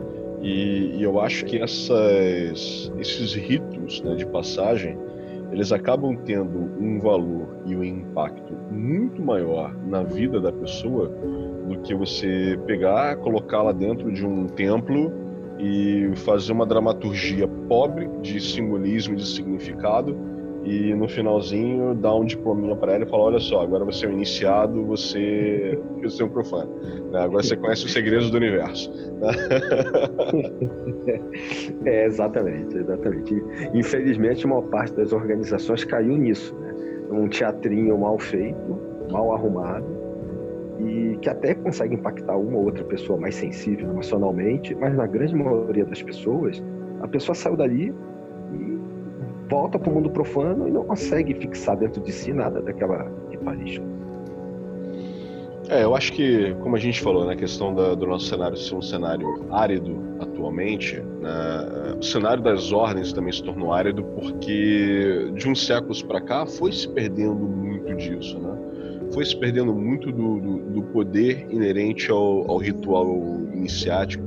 E, 0.41 0.95
e, 0.97 1.03
eu 1.03 1.19
acho 1.21 1.45
que 1.45 1.61
essas, 1.61 2.91
esses 2.97 3.33
ritos 3.35 4.01
né, 4.01 4.15
de 4.15 4.25
passagem, 4.25 4.97
eles 5.51 5.71
acabam 5.71 6.15
tendo 6.25 6.57
um 6.79 6.99
valor 6.99 7.47
e 7.65 7.75
um 7.75 7.83
impacto 7.83 8.53
muito 8.71 9.21
maior 9.21 9.75
na 9.85 10.01
vida 10.03 10.39
da 10.39 10.51
pessoa 10.51 11.09
do 11.67 11.79
que 11.81 11.93
você 11.93 12.57
pegar, 12.65 13.17
colocá-la 13.17 13.71
dentro 13.71 14.11
de 14.11 14.25
um 14.25 14.47
templo 14.47 15.11
e 15.59 16.11
fazer 16.15 16.53
uma 16.53 16.65
dramaturgia 16.65 17.47
pobre 17.67 18.07
de 18.21 18.39
simbolismo 18.39 19.13
e 19.13 19.17
de 19.17 19.27
significado 19.27 20.17
e 20.63 20.93
no 20.93 21.07
finalzinho 21.07 21.95
dar 21.95 22.15
um 22.15 22.25
diplominha 22.25 22.75
para 22.75 22.93
ela 22.93 23.03
e 23.03 23.09
falar 23.09 23.23
olha 23.23 23.39
só 23.39 23.61
agora 23.61 23.83
você 23.83 24.05
é 24.05 24.09
um 24.09 24.13
iniciado 24.13 24.85
você 24.85 25.79
você 26.01 26.21
é 26.21 26.25
um 26.25 26.29
profano 26.29 26.71
né? 27.11 27.19
agora 27.19 27.43
você 27.43 27.55
conhece 27.55 27.85
os 27.85 27.93
segredos 27.93 28.29
do 28.29 28.37
universo 28.37 28.91
é 31.85 32.05
exatamente 32.05 32.77
exatamente 32.77 33.43
infelizmente 33.73 34.45
uma 34.45 34.61
parte 34.61 34.95
das 34.95 35.11
organizações 35.11 35.83
caiu 35.83 36.17
nisso 36.17 36.55
né? 36.55 36.73
um 37.11 37.27
teatrinho 37.27 37.97
mal 37.97 38.19
feito 38.19 38.79
mal 39.11 39.33
arrumado 39.33 39.85
e 40.79 41.17
que 41.21 41.29
até 41.29 41.53
consegue 41.53 41.95
impactar 41.95 42.37
uma 42.37 42.57
ou 42.57 42.65
outra 42.65 42.83
pessoa 42.83 43.19
mais 43.19 43.35
sensível 43.35 43.89
emocionalmente, 43.89 44.73
mas 44.75 44.95
na 44.95 45.05
grande 45.05 45.35
maioria 45.35 45.85
das 45.85 46.01
pessoas, 46.01 46.61
a 47.01 47.07
pessoa 47.07 47.35
saiu 47.35 47.55
dali 47.55 47.93
volta 49.51 49.77
para 49.77 49.91
o 49.91 49.93
mundo 49.93 50.09
profano 50.09 50.65
e 50.65 50.71
não 50.71 50.85
consegue 50.85 51.33
fixar 51.33 51.75
dentro 51.75 52.01
de 52.01 52.13
si 52.13 52.31
nada 52.31 52.61
daquela 52.61 53.11
ritualística. 53.29 53.85
É, 55.69 55.83
eu 55.83 55.93
acho 55.93 56.13
que, 56.13 56.53
como 56.61 56.75
a 56.75 56.79
gente 56.79 57.01
falou, 57.01 57.23
na 57.23 57.31
né, 57.31 57.35
questão 57.35 57.73
da, 57.73 57.93
do 57.93 58.07
nosso 58.07 58.27
cenário 58.27 58.57
ser 58.57 58.75
um 58.75 58.81
cenário 58.81 59.45
árido 59.51 60.01
atualmente, 60.19 60.97
né, 60.99 61.95
o 61.99 62.03
cenário 62.03 62.41
das 62.41 62.71
ordens 62.71 63.13
também 63.13 63.31
se 63.31 63.43
tornou 63.43 63.71
árido 63.73 64.03
porque 64.03 65.31
de 65.33 65.47
uns 65.47 65.65
séculos 65.65 66.01
para 66.01 66.21
cá 66.21 66.45
foi 66.45 66.71
se 66.71 66.87
perdendo 66.89 67.45
muito 67.47 67.93
disso, 67.95 68.39
né? 68.39 68.57
foi 69.13 69.25
se 69.25 69.35
perdendo 69.37 69.73
muito 69.73 70.11
do, 70.11 70.39
do, 70.39 70.57
do 70.71 70.83
poder 70.83 71.45
inerente 71.49 72.09
ao, 72.09 72.49
ao 72.49 72.57
ritual 72.57 73.07
iniciático, 73.53 74.23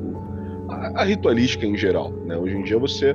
a, 0.68 1.02
a, 1.02 1.04
ritualística 1.04 1.66
em 1.66 1.76
geral. 1.76 2.10
Né? 2.10 2.36
Hoje 2.36 2.56
em 2.56 2.62
dia 2.62 2.78
você 2.78 3.14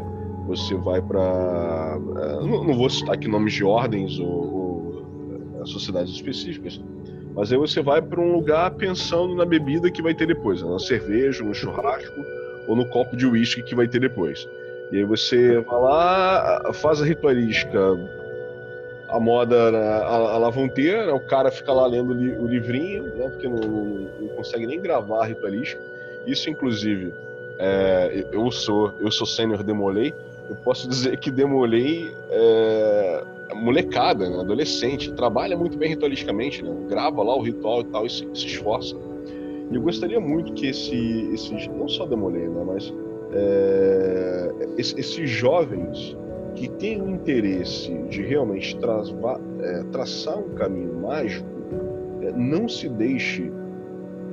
você 0.49 0.73
vai 0.73 0.99
para 0.99 1.99
é, 2.17 2.45
não, 2.45 2.63
não, 2.63 2.73
vou 2.73 2.89
citar 2.89 3.13
aqui 3.13 3.27
nomes 3.27 3.53
de 3.53 3.63
ordens 3.63 4.19
ou, 4.19 4.27
ou 4.27 5.61
é, 5.61 5.65
sociedades 5.65 6.11
específicas, 6.11 6.81
mas 7.35 7.51
aí 7.51 7.57
você 7.57 7.83
vai 7.83 8.01
para 8.01 8.19
um 8.19 8.33
lugar 8.33 8.71
pensando 8.71 9.35
na 9.35 9.45
bebida 9.45 9.91
que 9.91 10.01
vai 10.01 10.15
ter 10.15 10.25
depois, 10.25 10.63
né? 10.63 10.69
na 10.69 10.79
cerveja, 10.79 11.43
no 11.43 11.53
churrasco 11.53 12.19
ou 12.67 12.75
no 12.75 12.85
copo 12.87 13.15
de 13.15 13.27
uísque 13.27 13.61
que 13.61 13.75
vai 13.75 13.87
ter 13.87 13.99
depois. 13.99 14.47
E 14.91 14.97
aí 14.97 15.03
você 15.03 15.59
vai 15.59 15.79
lá, 15.79 16.71
faz 16.73 16.99
a 16.99 17.05
ritualística 17.05 17.79
a 19.07 19.19
moda, 19.19 19.71
né, 19.71 19.79
a, 19.79 20.15
a 20.15 20.37
lavonteira, 20.37 21.07
né? 21.07 21.11
o 21.11 21.19
cara 21.19 21.51
fica 21.51 21.71
lá 21.73 21.85
lendo 21.87 22.13
li, 22.13 22.31
o 22.31 22.47
livrinho, 22.47 23.03
né? 23.15 23.29
porque 23.29 23.47
não, 23.47 23.57
não, 23.57 24.27
consegue 24.35 24.65
nem 24.65 24.79
gravar 24.79 25.23
a 25.23 25.25
ritualística. 25.25 25.81
Isso, 26.25 26.49
inclusive, 26.49 27.13
é, 27.57 28.25
eu 28.31 28.51
sou 28.51 28.93
eu 28.99 29.11
sou 29.11 29.25
sênior 29.25 29.63
Demolei, 29.63 30.13
eu 30.49 30.55
posso 30.57 30.87
dizer 30.89 31.17
que 31.19 31.31
Demolei 31.31 32.11
é, 32.29 33.23
molecada, 33.55 34.29
né? 34.29 34.39
adolescente, 34.39 35.11
trabalha 35.13 35.57
muito 35.57 35.77
bem 35.77 35.89
ritualisticamente, 35.89 36.63
né? 36.63 36.75
grava 36.87 37.21
lá 37.23 37.35
o 37.35 37.41
ritual 37.41 37.81
e 37.81 37.85
tal, 37.85 38.05
e 38.05 38.09
se, 38.09 38.27
se 38.33 38.47
esforça. 38.47 38.95
E 39.71 39.75
eu 39.75 39.81
gostaria 39.81 40.19
muito 40.19 40.53
que 40.53 40.67
esse, 40.67 41.29
esses, 41.33 41.67
não 41.67 41.87
só 41.87 42.05
Demolei, 42.05 42.47
né? 42.47 42.63
mas 42.65 42.93
é, 43.31 44.51
esses 44.77 45.29
jovens 45.29 46.17
que 46.55 46.67
tem 46.67 47.01
o 47.01 47.09
interesse 47.09 47.93
de 48.09 48.21
realmente 48.21 48.77
travar, 48.77 49.39
é, 49.61 49.83
traçar 49.91 50.37
um 50.37 50.49
caminho 50.55 50.93
mágico, 50.99 51.47
é, 52.21 52.31
não 52.31 52.67
se 52.67 52.89
deixe 52.89 53.51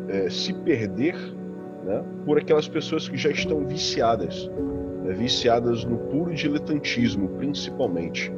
é, 0.09 0.31
se 0.31 0.53
perder 0.53 1.15
né, 1.85 2.03
por 2.25 2.39
aquelas 2.39 2.69
pessoas 2.69 3.09
que 3.09 3.17
já 3.17 3.31
estão 3.31 3.67
viciadas, 3.67 4.51
né, 5.07 5.15
viciadas 5.15 5.85
no 5.85 5.97
puro 5.97 6.35
diletantismo, 6.35 7.29
principalmente. 7.31 8.31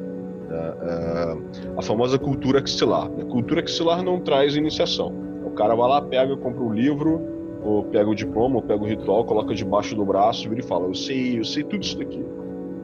Né, 0.47 0.73
é, 0.81 1.37
a 1.77 1.81
famosa 1.81 2.17
cultura 2.17 2.59
axilar. 2.59 3.09
Né? 3.09 3.25
Cultura 3.25 3.61
axilar 3.61 4.03
não 4.03 4.19
traz 4.19 4.55
iniciação. 4.55 5.13
O 5.43 5.51
cara 5.51 5.75
vai 5.75 5.89
lá, 5.89 6.01
pega, 6.01 6.35
compra 6.37 6.61
um 6.61 6.73
livro, 6.73 7.21
ou 7.63 7.83
pega 7.83 8.09
o 8.09 8.15
diploma, 8.15 8.57
ou 8.57 8.61
pega 8.61 8.81
o 8.81 8.87
ritual, 8.87 9.25
coloca 9.25 9.53
debaixo 9.53 9.95
do 9.95 10.05
braço 10.05 10.51
e 10.53 10.61
fala: 10.61 10.85
Eu 10.85 10.93
sei, 10.93 11.39
eu 11.39 11.43
sei 11.43 11.63
tudo 11.63 11.83
isso 11.83 11.97
daqui. 11.97 12.23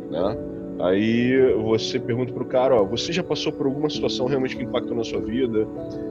Né? 0.09 0.37
Aí 0.79 1.53
você 1.63 1.97
pergunta 1.97 2.33
pro 2.33 2.45
cara, 2.45 2.81
ó, 2.81 2.83
você 2.83 3.13
já 3.13 3.23
passou 3.23 3.51
por 3.51 3.65
alguma 3.65 3.89
situação 3.89 4.25
realmente 4.25 4.57
que 4.57 4.63
impactou 4.63 4.95
na 4.95 5.03
sua 5.03 5.21
vida? 5.21 5.65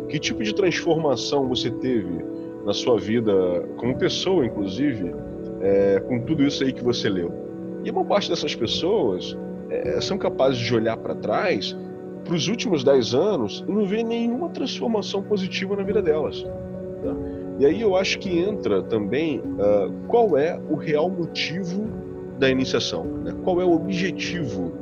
Que 0.09 0.19
tipo 0.19 0.43
de 0.43 0.55
transformação 0.55 1.47
você 1.49 1.71
teve 1.71 2.25
na 2.65 2.73
sua 2.73 2.99
vida, 2.99 3.33
como 3.77 3.97
pessoa, 3.99 4.47
inclusive, 4.47 5.15
é, 5.61 6.01
com 6.01 6.19
tudo 6.21 6.43
isso 6.45 6.65
aí 6.65 6.73
que 6.73 6.83
você 6.83 7.11
leu? 7.11 7.44
E 7.85 7.91
uma 7.91 8.05
parte 8.05 8.31
dessas 8.31 8.55
pessoas 8.55 9.37
é, 9.71 10.01
são 10.01 10.17
capazes 10.17 10.59
de 10.59 10.75
olhar 10.75 10.97
para 10.97 11.15
trás 11.15 11.77
para 12.25 12.35
os 12.35 12.49
últimos 12.49 12.83
10 12.83 13.15
anos 13.15 13.65
e 13.69 13.71
não 13.71 13.85
ver 13.85 14.03
nenhuma 14.03 14.49
transformação 14.49 15.23
positiva 15.23 15.77
na 15.77 15.83
vida 15.83 16.01
delas. 16.01 16.43
Tá? 16.43 17.15
E 17.59 17.67
aí 17.67 17.81
eu 17.81 17.95
acho 17.95 18.19
que 18.19 18.39
entra 18.39 18.83
também 18.83 19.41
uh, 19.41 19.93
qual 20.09 20.37
é 20.37 20.59
o 20.69 20.75
real 20.75 21.11
motivo 21.11 21.87
da 22.39 22.49
iniciação. 22.49 23.05
Né? 23.05 23.33
Qual 23.45 23.61
é 23.61 23.65
o 23.65 23.73
objetivo 23.73 24.73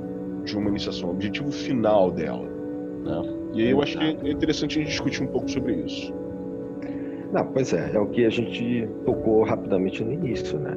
de 0.45 0.57
uma 0.57 0.71
iniciação, 0.71 1.09
o 1.09 1.13
objetivo 1.13 1.51
final 1.51 2.11
dela? 2.11 2.49
Né? 3.05 3.23
E 3.55 3.63
aí 3.63 3.71
eu 3.71 3.83
acho 3.83 3.99
que 3.99 4.05
é 4.05 4.31
interessante 4.31 4.79
a 4.79 4.83
gente 4.83 4.91
discutir 4.91 5.23
um 5.23 5.27
pouco 5.27 5.51
sobre 5.51 5.75
isso. 5.75 6.15
Não, 7.33 7.47
pois 7.47 7.73
é, 7.73 7.93
é 7.95 7.99
o 7.99 8.07
que 8.07 8.25
a 8.25 8.31
gente 8.31 8.89
tocou 9.05 9.43
rapidamente 9.43 10.05
no 10.05 10.13
início, 10.13 10.59
né? 10.59 10.77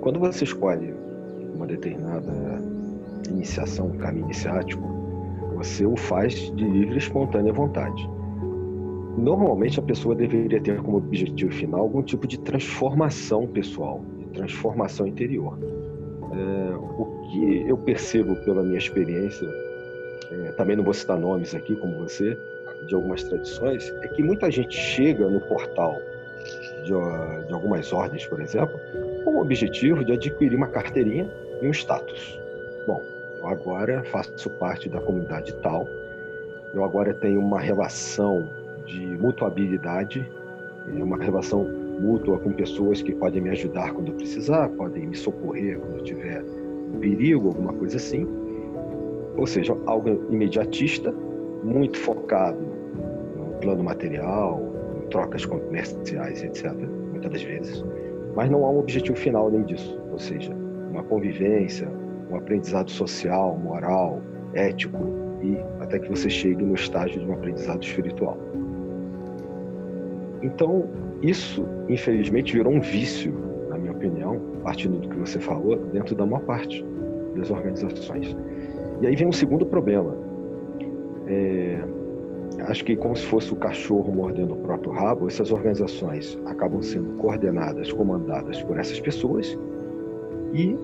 Quando 0.00 0.18
você 0.18 0.44
escolhe 0.44 0.94
uma 1.54 1.66
determinada 1.66 2.32
iniciação, 3.28 3.88
um 3.88 3.98
caminho 3.98 4.24
iniciático, 4.26 4.82
você 5.54 5.86
o 5.86 5.96
faz 5.96 6.34
de 6.34 6.64
livre 6.64 6.94
e 6.94 6.98
espontânea 6.98 7.52
vontade. 7.52 8.08
Normalmente 9.16 9.78
a 9.78 9.82
pessoa 9.82 10.14
deveria 10.14 10.60
ter 10.60 10.80
como 10.80 10.96
objetivo 10.96 11.52
final 11.52 11.80
algum 11.80 12.02
tipo 12.02 12.26
de 12.26 12.38
transformação 12.40 13.46
pessoal, 13.46 14.02
de 14.18 14.26
transformação 14.26 15.06
interior. 15.06 15.58
É, 16.32 16.74
o 16.74 17.04
que 17.30 17.68
eu 17.68 17.76
percebo 17.76 18.34
pela 18.36 18.62
minha 18.62 18.78
experiência, 18.78 19.46
é, 20.30 20.52
também 20.52 20.76
não 20.76 20.82
vou 20.82 20.94
citar 20.94 21.18
nomes 21.18 21.54
aqui 21.54 21.76
como 21.76 21.98
você, 21.98 22.36
de 22.88 22.94
algumas 22.94 23.22
tradições, 23.22 23.88
é 24.02 24.08
que 24.08 24.22
muita 24.22 24.50
gente 24.50 24.74
chega 24.74 25.28
no 25.28 25.40
portal 25.42 25.94
de, 26.84 27.46
de 27.46 27.52
algumas 27.52 27.92
ordens, 27.92 28.26
por 28.26 28.40
exemplo, 28.40 28.74
com 29.24 29.36
o 29.36 29.40
objetivo 29.40 30.04
de 30.04 30.12
adquirir 30.12 30.56
uma 30.56 30.68
carteirinha 30.68 31.30
um 31.62 31.70
status. 31.70 32.38
Bom, 32.86 33.02
eu 33.38 33.46
agora 33.48 34.02
faço 34.04 34.50
parte 34.50 34.88
da 34.88 35.00
comunidade 35.00 35.52
tal, 35.62 35.88
eu 36.74 36.84
agora 36.84 37.12
tenho 37.14 37.40
uma 37.40 37.60
relação 37.60 38.48
de 38.86 39.00
mutuabilidade, 39.06 40.26
uma 40.88 41.16
relação 41.18 41.64
mútua 42.00 42.38
com 42.38 42.52
pessoas 42.52 43.02
que 43.02 43.12
podem 43.12 43.42
me 43.42 43.50
ajudar 43.50 43.92
quando 43.92 44.08
eu 44.08 44.14
precisar, 44.14 44.68
podem 44.70 45.06
me 45.06 45.16
socorrer 45.16 45.78
quando 45.78 45.98
eu 45.98 46.04
tiver 46.04 46.42
perigo, 47.00 47.48
alguma 47.48 47.72
coisa 47.74 47.96
assim. 47.96 48.26
Ou 49.36 49.46
seja, 49.46 49.76
algo 49.86 50.08
imediatista, 50.30 51.12
muito 51.62 51.98
focado 51.98 52.58
no 53.36 53.58
plano 53.60 53.82
material, 53.82 54.60
em 54.96 55.08
trocas 55.08 55.44
comerciais, 55.44 56.42
etc., 56.42 56.72
muitas 57.10 57.30
das 57.30 57.42
vezes. 57.42 57.84
Mas 58.34 58.50
não 58.50 58.64
há 58.64 58.70
um 58.70 58.78
objetivo 58.78 59.16
final 59.16 59.46
além 59.46 59.62
disso, 59.62 59.98
ou 60.10 60.18
seja, 60.18 60.54
uma 60.92 61.02
convivência, 61.02 61.88
um 62.30 62.36
aprendizado 62.36 62.90
social, 62.90 63.58
moral, 63.58 64.20
ético 64.54 64.98
e 65.42 65.56
até 65.80 65.98
que 65.98 66.08
você 66.08 66.28
chegue 66.28 66.62
no 66.62 66.74
estágio 66.74 67.20
de 67.20 67.26
um 67.26 67.32
aprendizado 67.32 67.82
espiritual. 67.82 68.38
então, 70.42 70.88
isso, 71.22 71.64
infelizmente, 71.88 72.52
virou 72.52 72.72
um 72.72 72.80
vício, 72.80 73.32
na 73.68 73.78
minha 73.78 73.92
opinião, 73.92 74.40
partindo 74.64 74.98
do 74.98 75.08
que 75.08 75.16
você 75.16 75.38
falou, 75.38 75.76
dentro 75.92 76.14
da 76.14 76.26
maior 76.26 76.44
parte 76.44 76.84
das 77.36 77.48
organizações. 77.50 78.36
E 79.00 79.06
aí 79.06 79.14
vem 79.14 79.28
um 79.28 79.32
segundo 79.32 79.64
problema. 79.64 80.16
É, 81.28 81.78
acho 82.66 82.84
que 82.84 82.96
como 82.96 83.14
se 83.16 83.24
fosse 83.24 83.52
o 83.52 83.56
cachorro 83.56 84.12
mordendo 84.12 84.54
o 84.54 84.56
próprio 84.56 84.92
rabo, 84.92 85.28
essas 85.28 85.52
organizações 85.52 86.36
acabam 86.46 86.82
sendo 86.82 87.16
coordenadas, 87.18 87.92
comandadas 87.92 88.60
por 88.64 88.78
essas 88.78 88.98
pessoas 88.98 89.56
e 90.52 90.76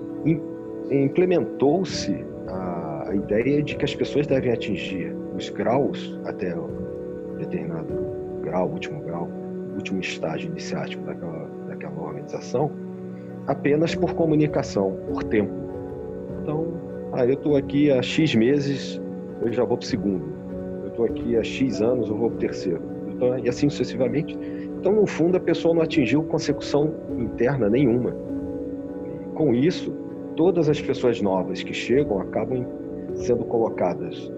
implementou-se 0.91 2.25
a, 2.47 3.13
ideia 3.13 3.63
de 3.63 3.75
que 3.75 3.85
as 3.85 3.95
pessoas 3.95 4.27
devem 4.27 4.51
atingir 4.51 5.15
os 5.35 5.49
graus 5.49 6.19
até 6.25 6.55
um 6.55 7.37
determinado 7.37 7.93
grau, 8.41 8.69
último 8.69 9.01
grau, 9.01 9.27
último 9.75 9.99
estágio 9.99 10.49
iniciático 10.51 11.03
daquela, 11.03 11.49
daquela 11.67 12.01
organização, 12.01 12.71
apenas 13.47 13.95
por 13.95 14.13
comunicação, 14.13 14.95
por 15.07 15.23
tempo. 15.23 15.51
Então, 16.41 16.67
ah, 17.13 17.25
eu 17.25 17.33
estou 17.33 17.55
aqui 17.55 17.91
há 17.91 18.01
X 18.01 18.35
meses, 18.35 19.01
eu 19.41 19.51
já 19.51 19.63
vou 19.63 19.77
para 19.77 19.85
o 19.85 19.87
segundo. 19.87 20.25
Eu 20.83 20.89
estou 20.89 21.05
aqui 21.05 21.37
há 21.37 21.43
X 21.43 21.81
anos, 21.81 22.09
eu 22.09 22.15
vou 22.15 22.29
para 22.29 22.37
o 22.37 22.39
terceiro. 22.39 22.81
Então, 23.07 23.37
e 23.39 23.49
assim 23.49 23.69
sucessivamente. 23.69 24.37
Então, 24.79 24.93
no 24.93 25.05
fundo, 25.05 25.35
a 25.35 25.39
pessoa 25.39 25.73
não 25.73 25.81
atingiu 25.81 26.23
consecução 26.23 26.93
interna 27.17 27.69
nenhuma. 27.69 28.15
Com 29.39 29.55
isso, 29.55 29.93
todas 30.35 30.67
as 30.67 30.81
pessoas 30.81 31.21
novas 31.21 31.63
que 31.63 31.73
chegam 31.73 32.19
acabam 32.19 32.65
sendo 33.15 33.45
colocadas 33.45 34.29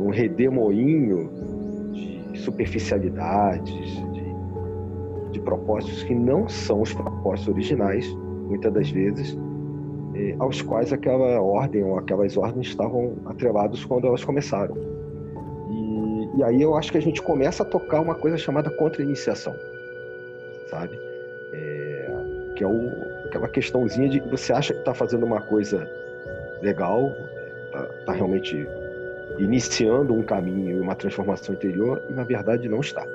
num 0.00 0.10
redemoinho 0.10 1.30
de 1.92 2.40
superficialidades, 2.40 3.86
de, 4.12 5.30
de 5.30 5.40
propósitos 5.42 6.02
que 6.02 6.12
não 6.12 6.48
são 6.48 6.82
os 6.82 6.92
propósitos 6.92 7.54
originais, 7.54 8.04
muitas 8.48 8.72
das 8.72 8.90
vezes, 8.90 9.38
eh, 10.16 10.34
aos 10.40 10.60
quais 10.60 10.92
aquela 10.92 11.40
ordem 11.40 11.84
ou 11.84 11.96
aquelas 11.96 12.36
ordens 12.36 12.66
estavam 12.66 13.14
atrelados 13.26 13.84
quando 13.84 14.08
elas 14.08 14.24
começaram. 14.24 14.76
E, 15.70 16.38
e 16.38 16.42
aí 16.42 16.60
eu 16.60 16.74
acho 16.74 16.90
que 16.90 16.98
a 16.98 17.02
gente 17.02 17.22
começa 17.22 17.62
a 17.62 17.66
tocar 17.66 18.00
uma 18.00 18.16
coisa 18.16 18.36
chamada 18.36 18.70
contra-iniciação, 18.70 19.54
sabe? 20.68 20.98
É, 21.52 22.10
que 22.56 22.64
é 22.64 22.66
o, 22.66 23.15
aquela 23.26 23.48
questãozinha 23.48 24.08
de 24.08 24.20
você 24.20 24.52
acha 24.52 24.72
que 24.72 24.80
está 24.80 24.94
fazendo 24.94 25.26
uma 25.26 25.40
coisa 25.40 25.88
legal, 26.62 27.14
está 27.66 27.82
tá 28.06 28.12
realmente 28.12 28.66
iniciando 29.38 30.14
um 30.14 30.22
caminho, 30.22 30.80
uma 30.80 30.94
transformação 30.94 31.54
interior, 31.54 32.02
e 32.08 32.12
na 32.12 32.24
verdade 32.24 32.68
não 32.68 32.80
está. 32.80 33.06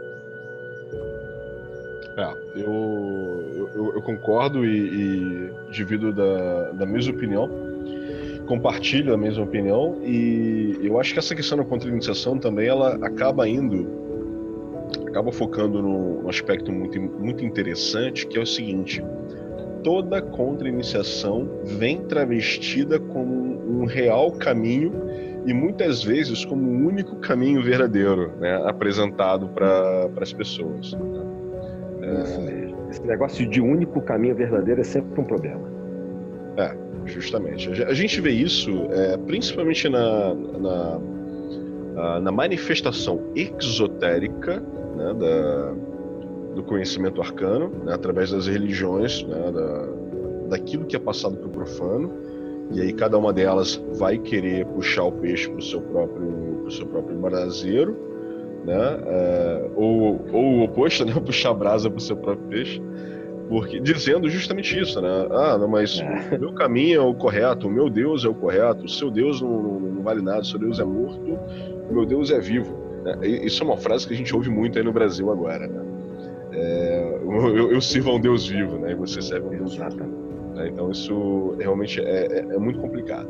É, 2.17 2.61
eu, 2.61 3.69
eu, 3.73 3.93
eu 3.95 4.01
concordo 4.01 4.65
e, 4.65 5.47
e 5.47 5.51
divido 5.71 6.11
da, 6.11 6.71
da 6.71 6.85
mesma 6.85 7.13
opinião, 7.13 7.49
compartilho 8.45 9.13
a 9.13 9.17
mesma 9.17 9.43
opinião, 9.43 9.97
e 10.03 10.77
eu 10.83 10.99
acho 10.99 11.13
que 11.13 11.19
essa 11.19 11.33
questão 11.33 11.57
da 11.57 11.63
contra-iniciação 11.63 12.37
também 12.37 12.67
ela 12.67 12.95
acaba 13.01 13.47
indo, 13.47 13.87
acaba 15.07 15.31
focando 15.31 15.81
num 15.81 16.27
aspecto 16.27 16.71
muito, 16.71 16.99
muito 17.01 17.45
interessante, 17.45 18.27
que 18.27 18.37
é 18.37 18.41
o 18.41 18.45
seguinte: 18.45 19.01
toda 19.83 20.21
contra-iniciação 20.21 21.47
vem 21.63 22.01
travestida 22.03 22.99
como 22.99 23.33
um 23.67 23.85
real 23.85 24.31
caminho 24.31 24.93
e 25.45 25.53
muitas 25.53 26.03
vezes 26.03 26.45
como 26.45 26.69
o 26.69 26.87
único 26.87 27.15
caminho 27.17 27.63
verdadeiro 27.63 28.31
né, 28.39 28.61
apresentado 28.65 29.47
para 29.49 30.09
as 30.21 30.31
pessoas. 30.33 30.93
Né? 30.93 32.23
Isso 32.23 32.41
mesmo. 32.41 32.77
Esse 32.89 33.03
negócio 33.03 33.47
de 33.47 33.61
único 33.61 34.01
caminho 34.01 34.35
verdadeiro 34.35 34.81
é 34.81 34.83
sempre 34.83 35.21
um 35.21 35.23
problema. 35.23 35.71
É, 36.57 36.75
justamente. 37.05 37.69
A 37.83 37.93
gente 37.93 38.19
vê 38.19 38.31
isso 38.31 38.87
é, 38.91 39.17
principalmente 39.17 39.87
na, 39.87 40.33
na, 40.35 42.19
na, 42.19 42.31
manifestação 42.31 43.21
exotérica 43.33 44.61
né, 44.95 45.13
da, 45.13 45.73
do 46.55 46.63
conhecimento 46.63 47.21
arcano, 47.21 47.69
né, 47.83 47.93
através 47.93 48.31
das 48.31 48.47
religiões, 48.47 49.23
né, 49.23 49.51
da, 49.51 49.87
daquilo 50.49 50.85
que 50.85 50.95
é 50.95 50.99
passado 50.99 51.37
para 51.37 51.47
o 51.47 51.51
profano, 51.51 52.11
e 52.71 52.81
aí 52.81 52.93
cada 52.93 53.17
uma 53.17 53.33
delas 53.33 53.81
vai 53.93 54.17
querer 54.17 54.65
puxar 54.67 55.03
o 55.03 55.11
peixe 55.11 55.49
para 55.49 55.59
o 55.59 55.61
seu 55.61 55.81
próprio, 55.81 56.59
pro 56.61 56.71
seu 56.71 56.85
próprio 56.87 57.17
braseiro, 57.17 57.97
né, 58.65 58.99
é, 59.05 59.69
ou, 59.75 60.21
ou 60.31 60.43
o 60.59 60.63
oposto, 60.63 61.03
né, 61.05 61.13
puxar 61.13 61.51
a 61.51 61.53
brasa 61.53 61.89
para 61.89 61.97
o 61.97 62.01
seu 62.01 62.15
próprio 62.15 62.47
peixe, 62.47 62.81
porque 63.49 63.81
dizendo 63.81 64.29
justamente 64.29 64.79
isso, 64.79 65.01
né? 65.01 65.27
Ah, 65.29 65.57
não, 65.57 65.67
mas 65.67 65.99
é. 65.99 66.37
o 66.37 66.39
meu 66.39 66.53
caminho 66.53 67.01
é 67.01 67.03
o 67.03 67.13
correto, 67.13 67.67
o 67.67 67.69
meu 67.69 67.89
Deus 67.89 68.23
é 68.23 68.29
o 68.29 68.33
correto, 68.33 68.85
o 68.85 68.87
seu 68.87 69.11
Deus 69.11 69.41
não, 69.41 69.61
não, 69.61 69.79
não 69.79 70.01
vale 70.01 70.21
nada, 70.21 70.39
o 70.39 70.45
seu 70.45 70.57
Deus 70.57 70.79
é 70.79 70.85
morto, 70.85 71.37
o 71.89 71.93
meu 71.93 72.05
Deus 72.05 72.31
é 72.31 72.39
vivo. 72.39 72.73
Né? 73.03 73.27
Isso 73.27 73.61
é 73.61 73.65
uma 73.65 73.75
frase 73.75 74.07
que 74.07 74.13
a 74.13 74.15
gente 74.15 74.33
ouve 74.33 74.49
muito 74.49 74.77
aí 74.77 74.85
no 74.85 74.93
Brasil 74.93 75.29
agora, 75.29 75.67
né? 75.67 75.81
É, 76.51 77.19
eu, 77.23 77.71
eu, 77.71 77.81
sirvo 77.81 78.11
a 78.11 78.15
um 78.15 78.19
Deus 78.19 78.47
vivo, 78.47 78.77
né? 78.77 78.91
E 78.91 78.95
você 78.95 79.21
serve 79.21 79.47
a 79.47 79.49
um 79.49 79.57
Deus 79.57 79.75
vivo. 79.75 80.05
Né? 80.55 80.67
Então 80.67 80.91
isso 80.91 81.55
realmente 81.59 82.01
é, 82.01 82.27
é, 82.27 82.39
é, 82.39 82.57
muito 82.57 82.79
complicado. 82.79 83.29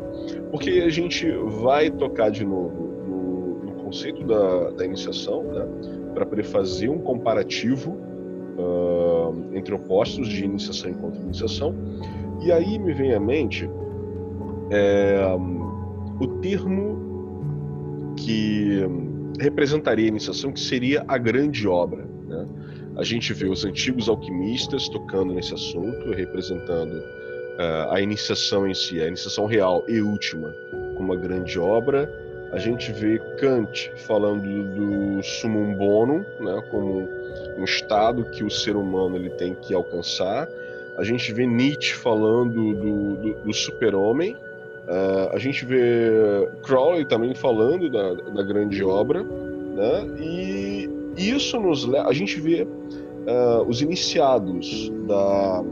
Porque 0.49 0.83
a 0.85 0.89
gente 0.89 1.29
vai 1.61 1.89
tocar 1.91 2.31
de 2.31 2.45
novo 2.45 2.89
no, 3.07 3.65
no 3.65 3.83
conceito 3.83 4.23
da, 4.23 4.71
da 4.71 4.85
iniciação, 4.85 5.43
né? 5.43 5.67
Para 6.13 6.25
poder 6.25 6.43
fazer 6.43 6.89
um 6.89 6.99
comparativo 6.99 7.91
uh, 8.57 9.55
entre 9.55 9.73
opostos 9.73 10.27
de 10.27 10.43
iniciação 10.43 10.91
e 10.91 10.93
contra-iniciação. 10.95 11.75
E 12.41 12.51
aí 12.51 12.79
me 12.79 12.93
vem 12.93 13.13
à 13.13 13.19
mente 13.19 13.69
é, 14.71 15.21
o 16.19 16.27
termo 16.39 18.13
que 18.15 18.83
representaria 19.39 20.05
a 20.05 20.07
iniciação, 20.07 20.51
que 20.51 20.59
seria 20.59 21.03
a 21.07 21.17
grande 21.17 21.67
obra. 21.67 22.10
A 22.97 23.03
gente 23.03 23.33
vê 23.33 23.47
os 23.47 23.63
antigos 23.63 24.09
alquimistas 24.09 24.89
tocando 24.89 25.33
nesse 25.33 25.53
assunto, 25.53 26.11
representando 26.11 26.93
uh, 26.93 27.91
a 27.91 28.01
iniciação 28.01 28.67
em 28.67 28.73
si, 28.73 29.01
a 29.01 29.07
iniciação 29.07 29.45
real 29.45 29.83
e 29.87 30.01
última, 30.01 30.53
como 30.95 31.13
uma 31.13 31.15
grande 31.15 31.57
obra. 31.57 32.11
A 32.51 32.57
gente 32.57 32.91
vê 32.91 33.17
Kant 33.39 33.91
falando 33.95 34.43
do 34.43 35.23
sumum 35.23 35.73
bonum, 35.73 36.25
né, 36.39 36.61
como 36.69 37.07
um 37.57 37.63
estado 37.63 38.25
que 38.25 38.43
o 38.43 38.49
ser 38.49 38.75
humano 38.75 39.15
ele 39.15 39.29
tem 39.29 39.55
que 39.55 39.73
alcançar. 39.73 40.49
A 40.97 41.03
gente 41.03 41.31
vê 41.31 41.47
Nietzsche 41.47 41.93
falando 41.93 42.73
do, 42.73 43.15
do, 43.15 43.33
do 43.45 43.53
super-homem. 43.53 44.35
Uh, 44.35 45.33
a 45.33 45.39
gente 45.39 45.63
vê 45.63 46.49
Crowley 46.63 47.05
também 47.05 47.33
falando 47.33 47.89
da, 47.89 48.13
da 48.13 48.43
grande 48.43 48.83
obra. 48.83 49.23
Né? 49.23 50.07
E 50.19 50.89
isso 51.15 51.57
nos 51.59 51.85
leva. 51.85 52.09
A 52.09 52.13
gente 52.13 52.39
vê 52.39 52.67
uh, 53.27 53.67
os 53.67 53.81
iniciados 53.81 54.89
da, 55.07 55.63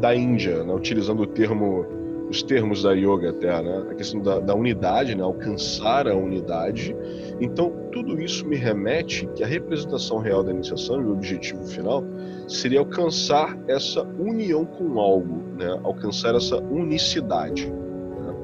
da 0.00 0.14
Índia, 0.14 0.64
né, 0.64 0.74
utilizando 0.74 1.22
o 1.22 1.26
termo, 1.26 1.86
os 2.28 2.42
termos 2.42 2.82
da 2.82 2.92
yoga 2.92 3.30
até, 3.30 3.62
né, 3.62 3.86
a 3.90 3.94
questão 3.94 4.20
da, 4.20 4.38
da 4.38 4.54
unidade, 4.54 5.14
né, 5.14 5.22
alcançar 5.22 6.08
a 6.08 6.14
unidade. 6.14 6.96
Então, 7.40 7.72
tudo 7.92 8.20
isso 8.20 8.46
me 8.46 8.56
remete 8.56 9.26
que 9.34 9.42
a 9.42 9.46
representação 9.46 10.18
real 10.18 10.42
da 10.42 10.52
iniciação 10.52 11.00
e 11.00 11.04
o 11.04 11.12
objetivo 11.12 11.64
final 11.64 12.04
seria 12.48 12.80
alcançar 12.80 13.58
essa 13.68 14.02
união 14.18 14.64
com 14.64 14.98
algo, 14.98 15.42
né, 15.58 15.78
alcançar 15.82 16.34
essa 16.34 16.56
unicidade. 16.56 17.66
Né. 17.66 18.34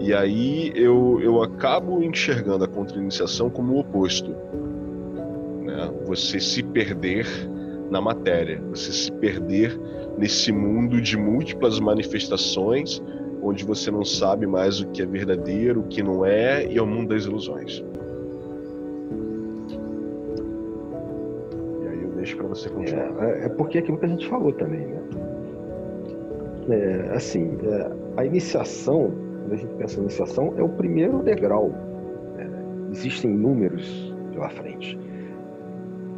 E 0.00 0.14
aí 0.14 0.72
eu, 0.74 1.20
eu 1.22 1.42
acabo 1.42 2.02
enxergando 2.02 2.64
a 2.64 2.68
contra-iniciação 2.68 3.50
como 3.50 3.74
o 3.74 3.80
oposto. 3.80 4.34
Né? 5.62 5.90
Você 6.06 6.40
se 6.40 6.62
perder 6.62 7.26
na 7.92 8.00
matéria, 8.00 8.60
você 8.70 8.90
se 8.90 9.12
perder 9.12 9.78
nesse 10.18 10.50
mundo 10.50 11.00
de 11.00 11.16
múltiplas 11.16 11.78
manifestações, 11.78 13.02
onde 13.42 13.64
você 13.64 13.90
não 13.90 14.04
sabe 14.04 14.46
mais 14.46 14.80
o 14.80 14.88
que 14.88 15.02
é 15.02 15.06
verdadeiro, 15.06 15.80
o 15.80 15.84
que 15.84 16.02
não 16.02 16.24
é, 16.24 16.66
e 16.66 16.78
é 16.78 16.82
o 16.82 16.86
mundo 16.86 17.10
das 17.10 17.24
ilusões. 17.24 17.84
E 21.82 21.88
aí 21.88 22.02
eu 22.02 22.10
deixo 22.16 22.36
para 22.36 22.46
você 22.48 22.70
continuar. 22.70 23.24
É, 23.24 23.44
é, 23.44 23.48
porque 23.50 23.78
é 23.78 23.80
aquilo 23.82 23.98
que 23.98 24.06
a 24.06 24.08
gente 24.08 24.26
falou 24.28 24.52
também, 24.52 24.86
né? 24.86 25.02
É, 26.70 27.10
assim, 27.14 27.58
é, 27.64 27.90
a 28.16 28.24
iniciação, 28.24 29.12
quando 29.42 29.52
a 29.52 29.56
gente 29.56 29.74
pensa 29.74 29.98
em 29.98 30.02
iniciação, 30.04 30.54
é 30.56 30.62
o 30.62 30.68
primeiro 30.68 31.22
degrau. 31.22 31.70
É, 32.38 32.46
existem 32.92 33.30
números 33.30 34.14
pela 34.32 34.48
frente. 34.48 34.98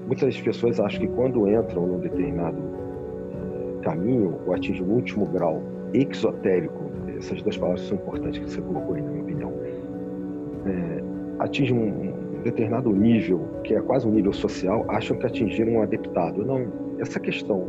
Muitas 0.07 0.41
pessoas 0.41 0.79
acham 0.79 1.01
que 1.01 1.09
quando 1.09 1.49
entram 1.49 1.87
num 1.87 1.99
determinado 1.99 2.59
eh, 2.59 3.83
caminho 3.83 4.39
ou 4.47 4.55
atingem 4.55 4.83
o 4.83 4.91
último 4.91 5.27
grau 5.27 5.63
exotérico, 5.95 6.85
essas 7.17 7.41
duas 7.43 7.57
palavras 7.57 7.83
são 7.83 7.97
importantes 7.97 8.41
que 8.41 8.51
você 8.51 8.61
colocou 8.61 8.95
aí, 8.95 9.03
na 9.03 9.11
minha 9.11 9.23
opinião, 9.23 9.53
é, 10.67 11.03
atinge 11.39 11.73
um, 11.73 12.11
um 12.39 12.43
determinado 12.43 12.91
nível, 12.91 13.41
que 13.63 13.75
é 13.75 13.81
quase 13.81 14.07
um 14.07 14.11
nível 14.11 14.33
social, 14.33 14.85
acham 14.89 15.17
que 15.17 15.27
atingiram 15.27 15.75
um 15.75 15.83
adeptado. 15.83 16.45
Não, 16.45 16.67
essa 16.99 17.19
questão 17.21 17.67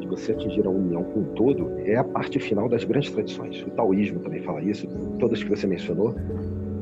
de 0.00 0.06
você 0.06 0.32
atingir 0.32 0.66
a 0.66 0.70
união 0.70 1.02
com 1.04 1.20
o 1.20 1.24
todo 1.34 1.70
é 1.84 1.96
a 1.96 2.04
parte 2.04 2.38
final 2.38 2.68
das 2.68 2.84
grandes 2.84 3.10
tradições. 3.10 3.62
O 3.62 3.70
taoísmo 3.70 4.20
também 4.20 4.42
fala 4.42 4.62
isso, 4.62 4.86
todas 5.18 5.42
que 5.42 5.48
você 5.48 5.66
mencionou. 5.66 6.14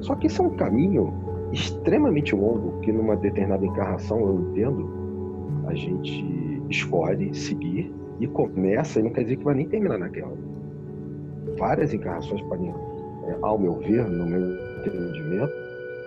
Só 0.01 0.15
que 0.15 0.27
isso 0.29 0.43
é 0.43 0.47
um 0.47 0.57
caminho 0.57 1.13
extremamente 1.53 2.35
longo 2.35 2.81
que 2.81 2.93
numa 2.93 3.17
determinada 3.17 3.65
encarnação, 3.65 4.21
eu 4.21 4.41
entendo, 4.51 4.89
a 5.67 5.75
gente 5.75 6.63
escolhe 6.69 7.35
seguir 7.35 7.93
e 8.21 8.27
começa, 8.27 9.01
e 9.01 9.03
não 9.03 9.11
quer 9.11 9.23
dizer 9.23 9.37
que 9.37 9.45
vai 9.45 9.55
nem 9.55 9.69
terminar 9.69 9.99
naquela. 9.99 10.37
Várias 11.59 11.93
encarnações 11.95 12.41
podem, 12.43 12.71
é, 12.71 13.37
ao 13.43 13.59
meu 13.59 13.75
ver, 13.75 14.05
no 14.09 14.27
meu 14.27 14.55
entendimento, 14.81 15.53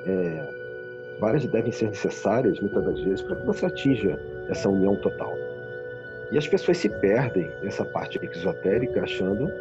é, 0.06 1.17
várias 1.19 1.45
devem 1.45 1.71
ser 1.71 1.88
necessárias, 1.88 2.60
muitas 2.60 2.84
das 2.84 2.99
vezes, 3.01 3.21
para 3.21 3.36
que 3.38 3.45
você 3.45 3.65
atinja 3.65 4.19
essa 4.49 4.69
união 4.69 4.95
total. 4.97 5.34
E 6.32 6.38
as 6.38 6.47
pessoas 6.47 6.77
se 6.77 6.88
perdem 6.88 7.49
nessa 7.62 7.84
parte 7.84 8.19
exotérica 8.23 9.04
achando 9.04 9.51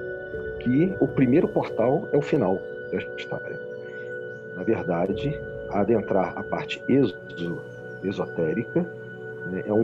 que 0.60 0.94
o 1.00 1.08
primeiro 1.08 1.48
portal 1.48 2.08
é 2.12 2.16
o 2.16 2.22
final 2.22 2.60
da 2.92 2.98
história. 3.16 3.60
Na 4.54 4.62
verdade, 4.62 5.34
adentrar 5.72 6.36
a 6.36 6.42
parte 6.42 6.82
exo, 6.88 7.14
esotérica 8.02 8.82
né, 9.50 9.62
é, 9.66 9.72
um, 9.72 9.82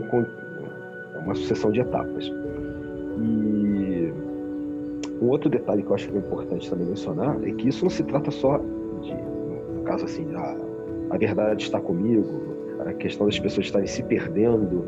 é 1.13 1.17
uma 1.17 1.35
sucessão 1.35 1.71
de 1.71 1.81
etapas. 1.81 2.31
E 3.19 4.13
um 5.21 5.29
outro 5.29 5.49
detalhe 5.49 5.81
que 5.81 5.89
eu 5.89 5.95
acho 5.95 6.09
que 6.09 6.15
é 6.15 6.19
importante 6.19 6.69
também 6.69 6.87
mencionar 6.87 7.37
é 7.43 7.51
que 7.51 7.67
isso 7.67 7.83
não 7.83 7.89
se 7.89 8.03
trata 8.03 8.29
só 8.31 8.57
de, 9.01 9.13
no 9.75 9.83
caso 9.83 10.05
assim, 10.05 10.27
a, 10.35 10.55
a 11.09 11.17
verdade 11.17 11.63
está 11.63 11.79
comigo, 11.79 12.25
a 12.79 12.93
questão 12.93 13.25
das 13.25 13.39
pessoas 13.39 13.65
estarem 13.65 13.87
se 13.87 14.03
perdendo, 14.03 14.85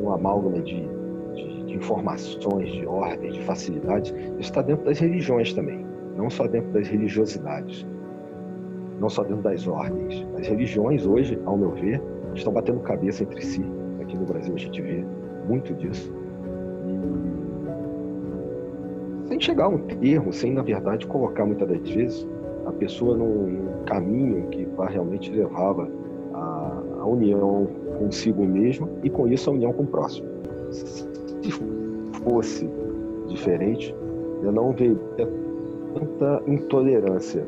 um 0.00 0.12
amálgama 0.12 0.60
de, 0.60 0.86
de, 1.34 1.64
de 1.64 1.74
informações, 1.74 2.70
de 2.70 2.86
ordens, 2.86 3.34
de 3.34 3.42
facilidades, 3.42 4.10
isso 4.10 4.40
está 4.40 4.60
dentro 4.62 4.84
das 4.84 4.98
religiões 4.98 5.52
também, 5.52 5.86
não 6.16 6.28
só 6.28 6.46
dentro 6.46 6.70
das 6.72 6.88
religiosidades, 6.88 7.86
não 9.02 9.10
só 9.10 9.22
dentro 9.22 9.42
das 9.42 9.66
ordens. 9.66 10.26
As 10.38 10.46
religiões 10.46 11.04
hoje, 11.04 11.38
ao 11.44 11.58
meu 11.58 11.72
ver, 11.72 12.00
estão 12.34 12.52
batendo 12.52 12.80
cabeça 12.80 13.22
entre 13.22 13.42
si. 13.42 13.62
Aqui 14.00 14.16
no 14.16 14.24
Brasil 14.24 14.54
a 14.54 14.58
gente 14.58 14.80
vê 14.80 15.04
muito 15.46 15.74
disso 15.74 16.10
sem 19.32 19.40
chegar 19.40 19.64
a 19.64 19.68
um 19.68 19.78
termo, 19.78 20.30
sem, 20.30 20.52
na 20.52 20.60
verdade, 20.60 21.06
colocar 21.06 21.46
muitas 21.46 21.66
das 21.66 21.88
vezes 21.88 22.28
a 22.66 22.72
pessoa 22.72 23.16
num, 23.16 23.72
caminho 23.86 24.46
que 24.48 24.68
realmente 24.90 25.30
levava 25.30 25.88
a, 26.34 26.82
a 27.00 27.06
união 27.06 27.66
consigo 27.98 28.44
mesmo 28.44 28.88
e 29.02 29.10
com 29.10 29.26
isso 29.26 29.48
a 29.50 29.52
união 29.52 29.72
com 29.72 29.82
o 29.84 29.86
próximo. 29.86 30.28
Se 30.70 31.50
fosse 32.22 32.68
diferente, 33.26 33.94
eu 34.42 34.52
não 34.52 34.72
veria 34.72 34.96
tanta 35.94 36.42
intolerância. 36.46 37.44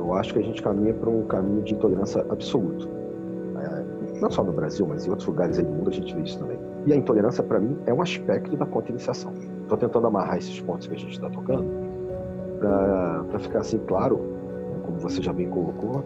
Eu 0.00 0.14
acho 0.14 0.32
que 0.32 0.38
a 0.38 0.42
gente 0.42 0.62
caminha 0.62 0.94
para 0.94 1.10
um 1.10 1.22
caminho 1.26 1.62
de 1.62 1.74
intolerância 1.74 2.24
absoluto. 2.30 2.88
É, 3.58 4.18
não 4.20 4.30
só 4.30 4.42
no 4.42 4.52
Brasil, 4.52 4.86
mas 4.86 5.06
em 5.06 5.10
outros 5.10 5.28
lugares 5.28 5.58
do 5.58 5.68
mundo 5.68 5.90
a 5.90 5.92
gente 5.92 6.14
vê 6.14 6.22
isso 6.22 6.38
também. 6.38 6.58
E 6.86 6.92
a 6.92 6.96
intolerância, 6.96 7.44
para 7.44 7.60
mim, 7.60 7.76
é 7.86 7.92
um 7.92 8.00
aspecto 8.00 8.56
da 8.56 8.64
contra-iniciação. 8.64 9.32
Estou 9.62 9.76
tentando 9.76 10.06
amarrar 10.06 10.38
esses 10.38 10.58
pontos 10.60 10.86
que 10.86 10.94
a 10.94 10.98
gente 10.98 11.12
está 11.12 11.28
tocando 11.28 11.66
para 12.58 13.38
ficar 13.38 13.60
assim 13.60 13.78
claro, 13.86 14.18
como 14.84 14.98
você 14.98 15.22
já 15.22 15.32
bem 15.32 15.48
colocou, 15.48 16.02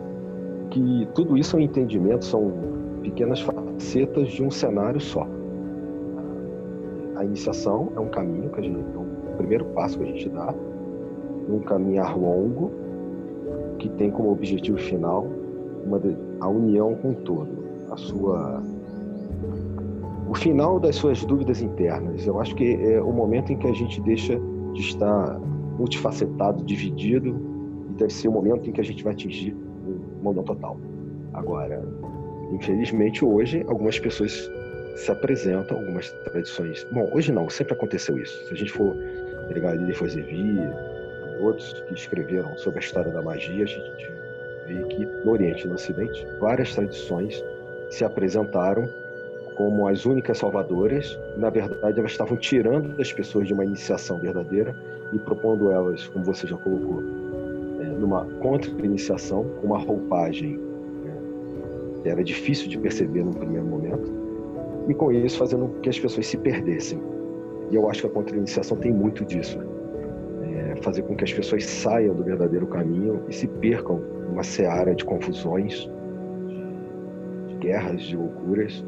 que 0.71 1.09
tudo 1.15 1.37
isso 1.37 1.57
é 1.57 1.61
um 1.61 1.63
entendimento, 1.63 2.25
são 2.25 2.53
pequenas 3.03 3.41
facetas 3.41 4.29
de 4.29 4.43
um 4.43 4.51
cenário 4.51 5.01
só. 5.01 5.27
A 7.17 7.25
iniciação 7.25 7.93
é 7.97 8.01
um 8.01 8.09
caminho 8.09 8.51
que 8.51 8.61
a 8.61 8.63
gente, 8.63 8.79
é 8.79 8.99
um 8.99 9.37
primeiro 9.37 9.65
passo 9.67 9.99
que 9.99 10.05
a 10.05 10.07
gente 10.07 10.29
dá, 10.29 10.53
um 11.49 11.61
caminhar 11.61 12.19
longo 12.19 12.84
que 13.79 13.89
tem 13.91 14.11
como 14.11 14.31
objetivo 14.31 14.79
final 14.79 15.27
uma 15.85 16.01
a 16.41 16.49
união 16.49 16.95
com 16.95 17.11
o 17.11 17.15
todo, 17.15 17.65
a 17.91 17.97
sua 17.97 18.63
o 20.29 20.35
final 20.35 20.81
das 20.81 20.97
suas 20.97 21.25
dúvidas 21.25 21.61
internas. 21.61 22.27
Eu 22.27 22.41
acho 22.41 22.55
que 22.55 22.75
é 22.75 23.01
o 23.01 23.13
momento 23.13 23.53
em 23.53 23.57
que 23.57 23.67
a 23.67 23.73
gente 23.73 24.01
deixa 24.01 24.41
de 24.73 24.81
estar 24.81 25.39
multifacetado, 25.79 26.65
dividido, 26.65 27.37
e 27.91 27.95
deve 27.95 28.13
ser 28.13 28.29
o 28.29 28.33
momento 28.33 28.69
em 28.69 28.73
que 28.73 28.81
a 28.81 28.85
gente 28.85 29.05
vai 29.05 29.13
atingir 29.13 29.55
uma 30.21 30.31
união 30.31 30.45
total. 30.45 30.79
Agora, 31.35 31.85
infelizmente, 32.53 33.25
hoje, 33.25 33.65
algumas 33.69 33.99
pessoas 33.99 34.51
se 34.97 35.11
apresentam, 35.11 35.79
algumas 35.79 36.11
tradições. 36.25 36.87
Bom, 36.93 37.09
hoje 37.13 37.33
não, 37.33 37.49
sempre 37.51 37.75
aconteceu 37.75 38.19
isso. 38.19 38.47
Se 38.47 38.55
a 38.55 38.57
gente 38.57 38.73
for 38.73 38.97
pegar 39.53 39.75
Lili 39.75 39.93
Zevi, 39.93 40.59
outros 41.45 41.73
que 41.73 41.95
escreveram 41.95 42.57
sobre 42.57 42.79
a 42.79 42.83
história 42.83 43.13
da 43.13 43.23
magia, 43.23 43.65
a 43.65 43.67
gente 43.67 44.13
vê 44.67 44.83
que 44.85 45.05
no 45.25 45.33
Oriente 45.33 45.65
e 45.65 45.69
no 45.69 45.75
Ocidente, 45.75 46.27
várias 46.41 46.75
tradições 46.75 47.45
se 47.91 48.05
apresentaram 48.05 48.89
como 49.55 49.87
as 49.87 50.05
únicas 50.05 50.39
salvadoras. 50.39 51.19
Na 51.37 51.51
verdade, 51.51 51.99
elas 51.99 52.13
estavam 52.13 52.37
tirando 52.37 53.01
as 53.01 53.13
pessoas 53.13 53.47
de 53.47 53.55
uma 53.55 53.65
iniciação 53.65 54.19
verdadeira 54.19 54.75
e 55.13 55.19
propondo 55.19 55.71
elas, 55.71 56.07
como 56.09 56.25
você 56.25 56.47
já 56.47 56.57
colocou, 56.57 57.03
é, 57.81 57.85
numa 57.85 58.25
contra-iniciação, 58.41 59.45
com 59.61 59.69
uma 59.69 59.79
roupagem 59.79 60.59
né, 61.05 61.17
que 62.03 62.09
era 62.09 62.25
difícil 62.25 62.69
de 62.69 62.79
perceber 62.79 63.25
no 63.25 63.33
primeiro 63.33 63.67
momento, 63.67 64.13
e 64.89 64.95
com 64.95 65.13
isso 65.13 65.39
fazendo 65.39 65.69
com 65.69 65.81
que 65.81 65.89
as 65.89 65.99
pessoas 65.99 66.27
se 66.27 66.37
perdessem. 66.37 67.01
E 67.71 67.77
eu 67.77 67.89
acho 67.89 68.03
que 68.03 68.07
a 68.07 68.11
contra-iniciação 68.11 68.77
tem 68.77 68.93
muito 68.93 69.25
disso. 69.25 69.59
É 69.59 69.74
fazer 70.85 71.03
com 71.03 71.17
que 71.17 71.25
as 71.25 71.33
pessoas 71.33 71.65
saiam 71.65 72.15
do 72.15 72.23
verdadeiro 72.23 72.67
caminho 72.67 73.25
e 73.29 73.33
se 73.33 73.49
percam 73.49 73.99
numa 74.29 74.43
seara 74.43 74.95
de 74.95 75.05
confusões, 75.05 75.89
de 77.49 77.57
guerras, 77.57 78.03
de 78.03 78.17
loucuras, 78.17 78.85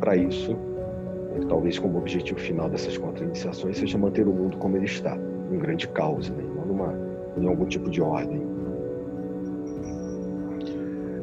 para 0.00 0.16
isso, 0.16 0.56
talvez 1.48 1.78
como 1.78 1.98
objetivo 1.98 2.38
final 2.38 2.68
dessas 2.68 2.98
contra-iniciações 2.98 3.78
seja 3.78 3.96
manter 3.96 4.26
o 4.26 4.32
mundo 4.32 4.56
como 4.58 4.76
ele 4.76 4.86
está, 4.86 5.16
um 5.50 5.58
grande 5.58 5.88
caos, 5.88 6.28
né? 6.28 6.44
não 6.56 6.66
numa, 6.66 6.94
em 7.38 7.46
algum 7.46 7.66
tipo 7.66 7.88
de 7.88 8.02
ordem. 8.02 8.42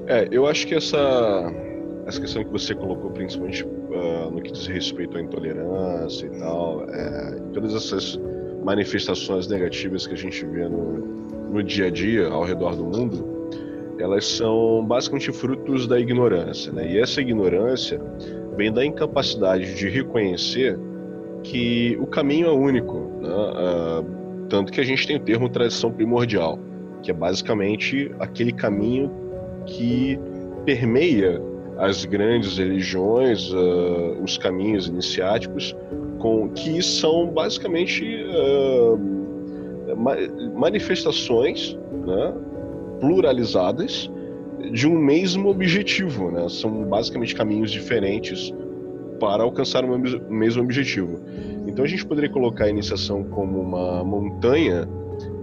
É, 0.08 0.28
eu 0.32 0.48
acho 0.48 0.68
que 0.68 0.76
essa, 0.76 0.98
essa 2.06 2.20
questão 2.20 2.44
que 2.44 2.52
você 2.52 2.74
colocou, 2.76 3.12
principalmente 3.12 3.64
uh, 3.64 4.30
no 4.32 4.42
que 4.42 4.52
diz 4.52 4.68
respeito 4.68 5.18
à 5.18 5.22
intolerância 5.22 6.26
e 6.26 6.40
tal, 6.40 6.84
é, 6.90 7.36
todas 7.54 7.74
essas 7.74 8.20
manifestações 8.64 9.48
negativas 9.48 10.08
que 10.08 10.14
a 10.14 10.18
gente 10.18 10.46
vê 10.46 10.68
no, 10.68 10.98
no 11.52 11.64
dia 11.64 11.88
a 11.88 11.90
dia 11.90 12.28
ao 12.28 12.44
redor 12.44 12.76
do 12.76 12.86
mundo, 12.86 13.34
elas 14.00 14.26
são 14.26 14.84
basicamente 14.86 15.32
frutos 15.32 15.88
da 15.88 16.00
ignorância, 16.00 16.72
né? 16.72 16.92
E 16.92 17.00
essa 17.00 17.22
ignorância 17.22 18.02
vem 18.58 18.72
da 18.72 18.86
incapacidade 18.86 19.76
de 19.76 19.88
reconhecer 19.88 20.78
que 21.44 21.98
o 22.00 22.08
caminho 22.08 22.48
é 22.48 22.52
único. 22.52 22.98
Né? 23.22 23.30
Uh, 23.30 24.48
tanto 24.50 24.72
que 24.72 24.80
a 24.80 24.84
gente 24.84 25.06
tem 25.06 25.18
o 25.18 25.20
termo 25.20 25.50
tradição 25.50 25.92
primordial, 25.92 26.58
que 27.02 27.12
é 27.12 27.14
basicamente 27.14 28.12
aquele 28.20 28.52
caminho 28.52 29.12
que 29.66 30.20
permeia 30.66 31.42
as 31.78 32.06
grandes 32.06 32.58
religiões, 32.58 33.52
uh, 33.52 34.22
os 34.24 34.38
caminhos 34.38 34.88
iniciáticos, 34.88 35.76
com, 36.20 36.50
que 36.50 36.82
são 36.82 37.28
basicamente 37.28 38.04
uh, 38.04 39.00
manifestações 40.56 41.78
né, 42.06 42.34
pluralizadas 43.00 44.10
de 44.72 44.88
um 44.88 44.98
mesmo 44.98 45.50
objetivo, 45.50 46.32
né? 46.32 46.48
São 46.48 46.86
basicamente 46.86 47.36
caminhos 47.36 47.70
diferentes 47.72 48.54
para 49.20 49.44
alcançar 49.44 49.84
o 49.84 50.00
mesmo 50.30 50.64
objetivo. 50.64 51.20
Então 51.68 51.84
a 51.84 51.88
gente 51.88 52.06
poderia 52.06 52.30
colocar 52.30 52.66
a 52.66 52.70
iniciação 52.70 53.24
como 53.24 53.60
uma 53.60 54.04
montanha 54.04 54.88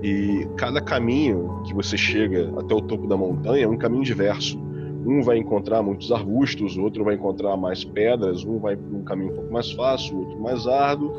e 0.03 0.47
cada 0.57 0.81
caminho 0.81 1.63
que 1.67 1.75
você 1.75 1.97
chega 1.97 2.51
até 2.59 2.75
o 2.75 2.81
topo 2.81 3.07
da 3.07 3.17
montanha 3.17 3.65
é 3.65 3.69
um 3.69 3.77
caminho 3.77 4.05
diverso. 4.05 4.59
Um 5.07 5.23
vai 5.23 5.39
encontrar 5.39 5.83
muitos 5.83 6.13
arbustos, 6.13 6.77
outro 6.77 7.05
vai 7.05 7.15
encontrar 7.15 7.57
mais 7.57 7.85
pedras, 7.85 8.45
um 8.45 8.59
vai 8.59 8.77
por 8.77 8.95
um 8.95 9.03
caminho 9.03 9.33
um 9.33 9.35
pouco 9.37 9.53
mais 9.53 9.71
fácil, 9.73 10.19
outro 10.19 10.39
mais 10.39 10.67
árduo, 10.67 11.13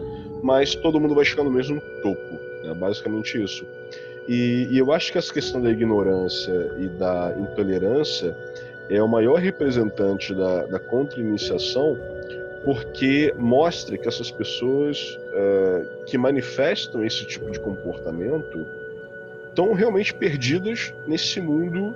mas 0.43 0.75
todo 0.75 0.99
mundo 0.99 1.15
vai 1.15 1.25
chegar 1.25 1.43
no 1.43 1.51
mesmo 1.51 1.81
topo. 2.01 2.39
É 2.63 2.73
basicamente 2.73 3.41
isso. 3.41 3.65
E, 4.27 4.67
e, 4.71 4.77
eu 4.77 4.91
acho 4.93 5.11
que 5.11 5.17
essa 5.17 5.33
questão 5.33 5.61
da 5.61 5.69
ignorância 5.69 6.75
e 6.79 6.87
da 6.87 7.35
intolerância 7.39 8.37
é 8.89 9.01
o 9.01 9.07
maior 9.07 9.39
representante 9.39 10.33
da, 10.33 10.65
da 10.67 10.79
contra-iniciação, 10.79 11.97
porque 12.63 13.33
mostra 13.37 13.97
que 13.97 14.07
essas 14.07 14.29
pessoas 14.29 15.17
uh, 15.33 16.05
que 16.05 16.17
manifestam 16.17 17.03
esse 17.03 17.25
tipo 17.25 17.49
de 17.49 17.59
comportamento 17.59 18.65
estão 19.49 19.73
realmente 19.73 20.13
perdidas 20.13 20.93
nesse 21.07 21.41
mundo 21.41 21.95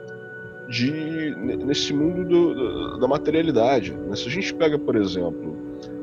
de 0.70 1.36
nesse 1.66 1.94
mundo 1.94 2.26
do, 2.26 3.00
da 3.00 3.08
materialidade. 3.08 3.92
Né? 3.94 4.16
Se 4.16 4.28
a 4.28 4.32
gente 4.32 4.54
pega, 4.54 4.78
por 4.78 4.96
exemplo, 4.96 5.56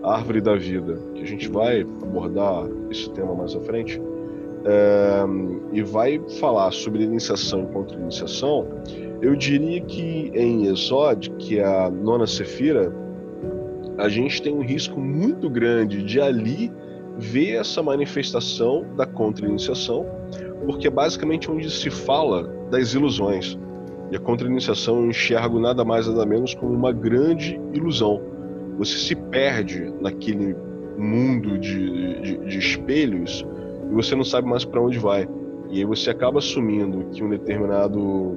a 0.02 0.14
árvore 0.14 0.40
da 0.40 0.56
vida, 0.56 0.98
que 1.14 1.22
a 1.22 1.26
gente 1.26 1.48
vai 1.48 1.82
abordar 1.82 2.66
esse 2.90 3.10
tema 3.10 3.34
mais 3.34 3.54
à 3.54 3.60
frente, 3.60 4.00
é, 4.64 5.24
e 5.72 5.82
vai 5.82 6.20
falar 6.38 6.70
sobre 6.72 7.02
iniciação 7.02 7.64
e 7.64 7.66
contra-iniciação, 7.72 8.68
eu 9.20 9.36
diria 9.36 9.80
que 9.80 10.30
em 10.34 10.66
Exod, 10.66 11.30
que 11.38 11.58
é 11.58 11.64
a 11.64 11.90
nona 11.90 12.26
sefira, 12.26 12.92
a 13.98 14.08
gente 14.08 14.42
tem 14.42 14.54
um 14.54 14.62
risco 14.62 14.98
muito 15.00 15.48
grande 15.48 16.02
de 16.02 16.20
ali 16.20 16.72
ver 17.18 17.56
essa 17.56 17.82
manifestação 17.82 18.86
da 18.96 19.06
contra-iniciação, 19.06 20.06
porque 20.66 20.86
é 20.86 20.90
basicamente 20.90 21.50
onde 21.50 21.70
se 21.70 21.90
fala 21.90 22.44
das 22.70 22.94
ilusões. 22.94 23.58
E 24.12 24.16
a 24.16 24.20
contra-iniciação 24.20 25.00
eu 25.00 25.06
enxergo 25.06 25.58
nada 25.58 25.82
mais 25.86 26.06
nada 26.06 26.26
menos 26.26 26.52
como 26.54 26.74
uma 26.74 26.92
grande 26.92 27.58
ilusão. 27.72 28.20
Você 28.76 28.98
se 28.98 29.16
perde 29.16 29.90
naquele 30.02 30.54
mundo 30.98 31.58
de, 31.58 32.20
de, 32.20 32.36
de 32.36 32.58
espelhos 32.58 33.42
e 33.90 33.94
você 33.94 34.14
não 34.14 34.22
sabe 34.22 34.46
mais 34.46 34.66
para 34.66 34.82
onde 34.82 34.98
vai. 34.98 35.26
E 35.70 35.78
aí 35.78 35.84
você 35.86 36.10
acaba 36.10 36.40
assumindo 36.40 37.06
que 37.10 37.24
um 37.24 37.30
determinado 37.30 38.36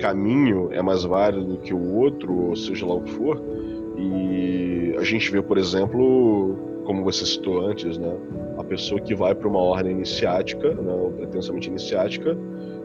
caminho 0.00 0.70
é 0.72 0.82
mais 0.82 1.04
válido 1.04 1.44
do 1.44 1.58
que 1.58 1.72
o 1.72 1.94
outro, 1.94 2.48
ou 2.48 2.56
seja 2.56 2.84
lá 2.84 2.94
o 2.94 3.02
que 3.02 3.12
for. 3.12 3.40
E 3.96 4.96
a 4.98 5.04
gente 5.04 5.30
vê, 5.30 5.40
por 5.40 5.56
exemplo, 5.56 6.58
como 6.84 7.04
você 7.04 7.24
citou 7.24 7.64
antes, 7.64 7.96
né, 7.96 8.12
a 8.58 8.64
pessoa 8.64 9.00
que 9.00 9.14
vai 9.14 9.36
para 9.36 9.46
uma 9.46 9.60
ordem 9.60 9.92
iniciática, 9.92 10.74
né, 10.74 11.12
pretensamente 11.16 11.68
iniciática, 11.68 12.36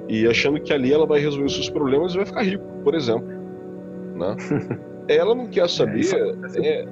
e 0.07 0.27
achando 0.27 0.59
que 0.59 0.73
ali 0.73 0.93
ela 0.93 1.05
vai 1.05 1.19
resolver 1.19 1.45
os 1.45 1.53
seus 1.53 1.69
problemas 1.69 2.13
e 2.13 2.17
vai 2.17 2.25
ficar 2.25 2.41
rico, 2.43 2.63
por 2.83 2.95
exemplo. 2.95 3.27
Né? 4.15 4.35
ela 5.07 5.35
não 5.35 5.47
quer 5.47 5.69
saber 5.69 6.05
é, 6.13 6.67
é, 6.67 6.87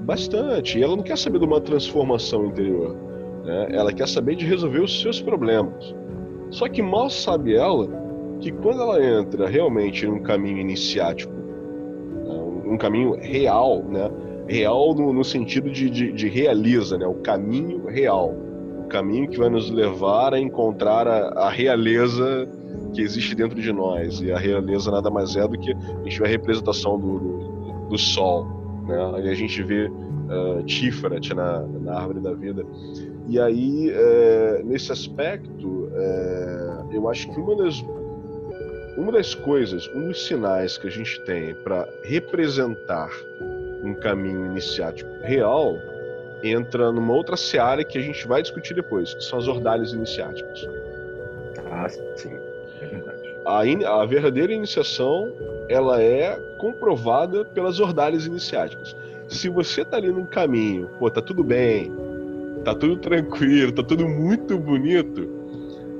bastante, 0.00 0.82
ela 0.82 0.96
não 0.96 1.02
quer 1.02 1.18
saber 1.18 1.38
de 1.38 1.44
uma 1.44 1.60
transformação 1.60 2.46
interior. 2.46 2.96
Né? 3.44 3.68
Ela 3.72 3.92
quer 3.92 4.08
saber 4.08 4.36
de 4.36 4.44
resolver 4.44 4.80
os 4.80 5.00
seus 5.00 5.20
problemas. 5.20 5.94
Só 6.50 6.68
que 6.68 6.82
mal 6.82 7.10
sabe 7.10 7.54
ela 7.54 7.88
que 8.40 8.50
quando 8.50 8.80
ela 8.80 9.04
entra 9.04 9.46
realmente 9.46 10.06
num 10.06 10.20
caminho 10.20 10.58
iniciático, 10.58 11.32
né? 11.32 12.34
um 12.66 12.76
caminho 12.76 13.16
real, 13.20 13.84
né? 13.84 14.10
real 14.48 14.94
no, 14.94 15.12
no 15.12 15.24
sentido 15.24 15.70
de, 15.70 15.90
de, 15.90 16.12
de, 16.12 16.28
realiza, 16.28 16.98
né? 16.98 17.06
o 17.06 17.14
caminho 17.14 17.86
real, 17.86 18.34
o 18.84 18.88
caminho 18.88 19.28
que 19.28 19.38
vai 19.38 19.48
nos 19.48 19.70
levar 19.70 20.34
a 20.34 20.40
encontrar 20.40 21.06
a, 21.06 21.46
a 21.46 21.50
realeza 21.50 22.48
que 22.94 23.02
existe 23.02 23.34
dentro 23.34 23.60
de 23.60 23.72
nós. 23.72 24.20
E 24.20 24.32
a 24.32 24.38
realeza 24.38 24.90
nada 24.90 25.10
mais 25.10 25.36
é 25.36 25.46
do 25.46 25.58
que 25.58 25.72
a 25.72 26.02
gente 26.04 26.18
vê 26.18 26.24
a 26.24 26.28
representação 26.28 26.98
do, 26.98 27.18
do, 27.18 27.88
do 27.88 27.98
sol. 27.98 28.46
Né? 28.86 29.26
E 29.26 29.28
a 29.28 29.34
gente 29.34 29.62
vê 29.62 29.88
uh, 30.30 31.34
na, 31.34 31.60
na 31.60 31.94
árvore 31.98 32.20
da 32.20 32.32
vida. 32.32 32.64
E 33.28 33.38
aí, 33.38 33.90
é, 33.90 34.62
nesse 34.64 34.90
aspecto, 34.90 35.90
é, 35.94 36.96
eu 36.96 37.08
acho 37.08 37.32
que 37.32 37.40
uma 37.40 37.54
das, 37.56 37.80
uma 38.96 39.12
das 39.12 39.34
coisas, 39.34 39.88
um 39.94 40.08
dos 40.08 40.26
sinais 40.26 40.76
que 40.76 40.88
a 40.88 40.90
gente 40.90 41.20
tem 41.24 41.54
para 41.54 41.88
representar 42.02 43.10
um 43.84 43.94
caminho 43.94 44.46
iniciático 44.46 45.08
real 45.22 45.76
entra 46.42 46.90
numa 46.90 47.12
outra 47.12 47.36
seara 47.36 47.84
que 47.84 47.98
a 47.98 48.00
gente 48.00 48.26
vai 48.26 48.42
discutir 48.42 48.74
depois, 48.74 49.14
que 49.14 49.22
são 49.22 49.38
as 49.38 49.46
ordalhas 49.46 49.92
iniciáticas. 49.92 50.66
Ah, 51.70 51.88
sim. 51.88 52.49
A, 53.44 53.66
in, 53.66 53.84
a 53.84 54.04
verdadeira 54.04 54.52
iniciação 54.52 55.32
ela 55.68 56.02
é 56.02 56.36
comprovada 56.58 57.44
pelas 57.44 57.80
ordalhas 57.80 58.26
iniciáticas. 58.26 58.94
Se 59.28 59.48
você 59.48 59.84
tá 59.84 59.96
ali 59.96 60.08
num 60.08 60.26
caminho, 60.26 60.90
pô, 60.98 61.10
tá 61.10 61.22
tudo 61.22 61.44
bem, 61.44 61.92
tá 62.64 62.74
tudo 62.74 62.96
tranquilo, 62.96 63.72
tá 63.72 63.82
tudo 63.82 64.08
muito 64.08 64.58
bonito. 64.58 65.40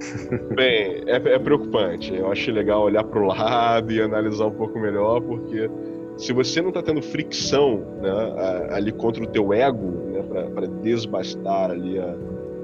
Bem, 0.55 1.03
é, 1.07 1.16
é 1.16 1.38
preocupante. 1.38 2.14
Eu 2.14 2.33
acho 2.33 2.50
legal 2.50 2.83
olhar 2.83 3.05
para 3.05 3.20
o 3.20 3.26
lado 3.26 3.92
e 3.92 4.00
analisar 4.00 4.46
um 4.46 4.53
pouco 4.53 4.79
melhor, 4.79 5.20
porque 5.20 5.70
se 6.16 6.33
você 6.33 6.61
não 6.61 6.68
está 6.68 6.83
tendo 6.83 7.03
fricção 7.03 7.83
né, 8.00 8.68
ali 8.72 8.92
contra 8.92 9.22
o 9.22 9.26
teu 9.26 9.53
ego, 9.53 9.90
né, 10.12 10.50
para 10.55 10.66
desbastar 10.66 11.70
ali 11.70 11.98
a, 11.98 12.14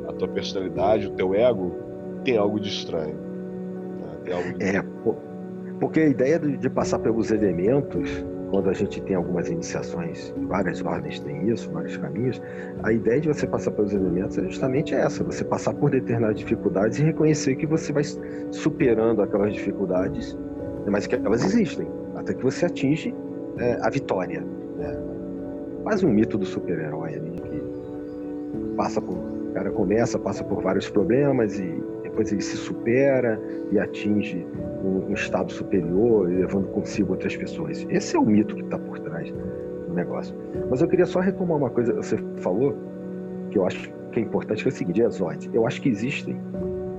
a, 0.08 0.12
tua 0.12 0.28
personalidade, 0.28 1.06
o 1.06 1.10
teu 1.10 1.34
ego, 1.34 1.74
tem 2.24 2.36
algo 2.36 2.58
de 2.58 2.68
estranho. 2.68 3.25
É, 4.60 4.82
porque 5.80 6.00
a 6.00 6.08
ideia 6.08 6.38
de, 6.38 6.56
de 6.56 6.70
passar 6.70 6.98
pelos 6.98 7.30
elementos 7.30 8.24
quando 8.50 8.70
a 8.70 8.72
gente 8.72 9.00
tem 9.02 9.16
algumas 9.16 9.48
iniciações, 9.48 10.32
várias 10.48 10.82
ordens 10.82 11.20
têm 11.20 11.48
isso, 11.50 11.70
vários 11.70 11.96
caminhos, 11.96 12.40
a 12.82 12.92
ideia 12.92 13.20
de 13.20 13.28
você 13.28 13.46
passar 13.46 13.72
pelos 13.72 13.92
elementos 13.92 14.38
é 14.38 14.42
justamente 14.44 14.94
essa: 14.94 15.24
você 15.24 15.44
passar 15.44 15.74
por 15.74 15.90
determinadas 15.90 16.38
dificuldades 16.38 16.98
e 16.98 17.02
reconhecer 17.02 17.56
que 17.56 17.66
você 17.66 17.92
vai 17.92 18.04
superando 18.52 19.22
aquelas 19.22 19.52
dificuldades, 19.52 20.36
mas 20.88 21.06
que 21.06 21.16
elas 21.16 21.44
existem, 21.44 21.88
até 22.14 22.34
que 22.34 22.42
você 22.42 22.66
atinge 22.66 23.14
é, 23.58 23.78
a 23.82 23.90
vitória. 23.90 24.40
Né? 24.76 24.96
Quase 25.82 26.06
um 26.06 26.10
mito 26.10 26.38
do 26.38 26.46
super-herói 26.46 27.14
ali, 27.14 27.30
que 27.40 28.74
passa 28.76 29.00
por. 29.00 29.16
O 29.16 29.52
cara 29.56 29.70
começa, 29.70 30.18
passa 30.18 30.44
por 30.44 30.62
vários 30.62 30.90
problemas 30.90 31.58
e 31.58 31.82
depois 32.16 32.32
ele 32.32 32.40
se 32.40 32.56
supera 32.56 33.38
e 33.70 33.78
atinge 33.78 34.46
um, 34.82 35.10
um 35.10 35.12
estado 35.12 35.52
superior, 35.52 36.26
levando 36.26 36.66
consigo 36.68 37.12
outras 37.12 37.36
pessoas. 37.36 37.86
Esse 37.90 38.16
é 38.16 38.18
o 38.18 38.24
mito 38.24 38.54
que 38.54 38.62
está 38.62 38.78
por 38.78 38.98
trás 39.00 39.30
do 39.86 39.92
negócio. 39.92 40.34
Mas 40.70 40.80
eu 40.80 40.88
queria 40.88 41.04
só 41.04 41.20
retomar 41.20 41.58
uma 41.58 41.68
coisa 41.68 41.92
que 41.92 41.98
você 41.98 42.16
falou, 42.38 42.74
que 43.50 43.58
eu 43.58 43.66
acho 43.66 43.92
que 44.12 44.20
é 44.20 44.22
importante, 44.22 44.62
que 44.62 44.68
é 44.70 44.72
o 44.72 44.74
seguinte, 44.74 45.02
Exode, 45.02 45.50
eu 45.52 45.66
acho 45.66 45.82
que 45.82 45.90
existem 45.90 46.40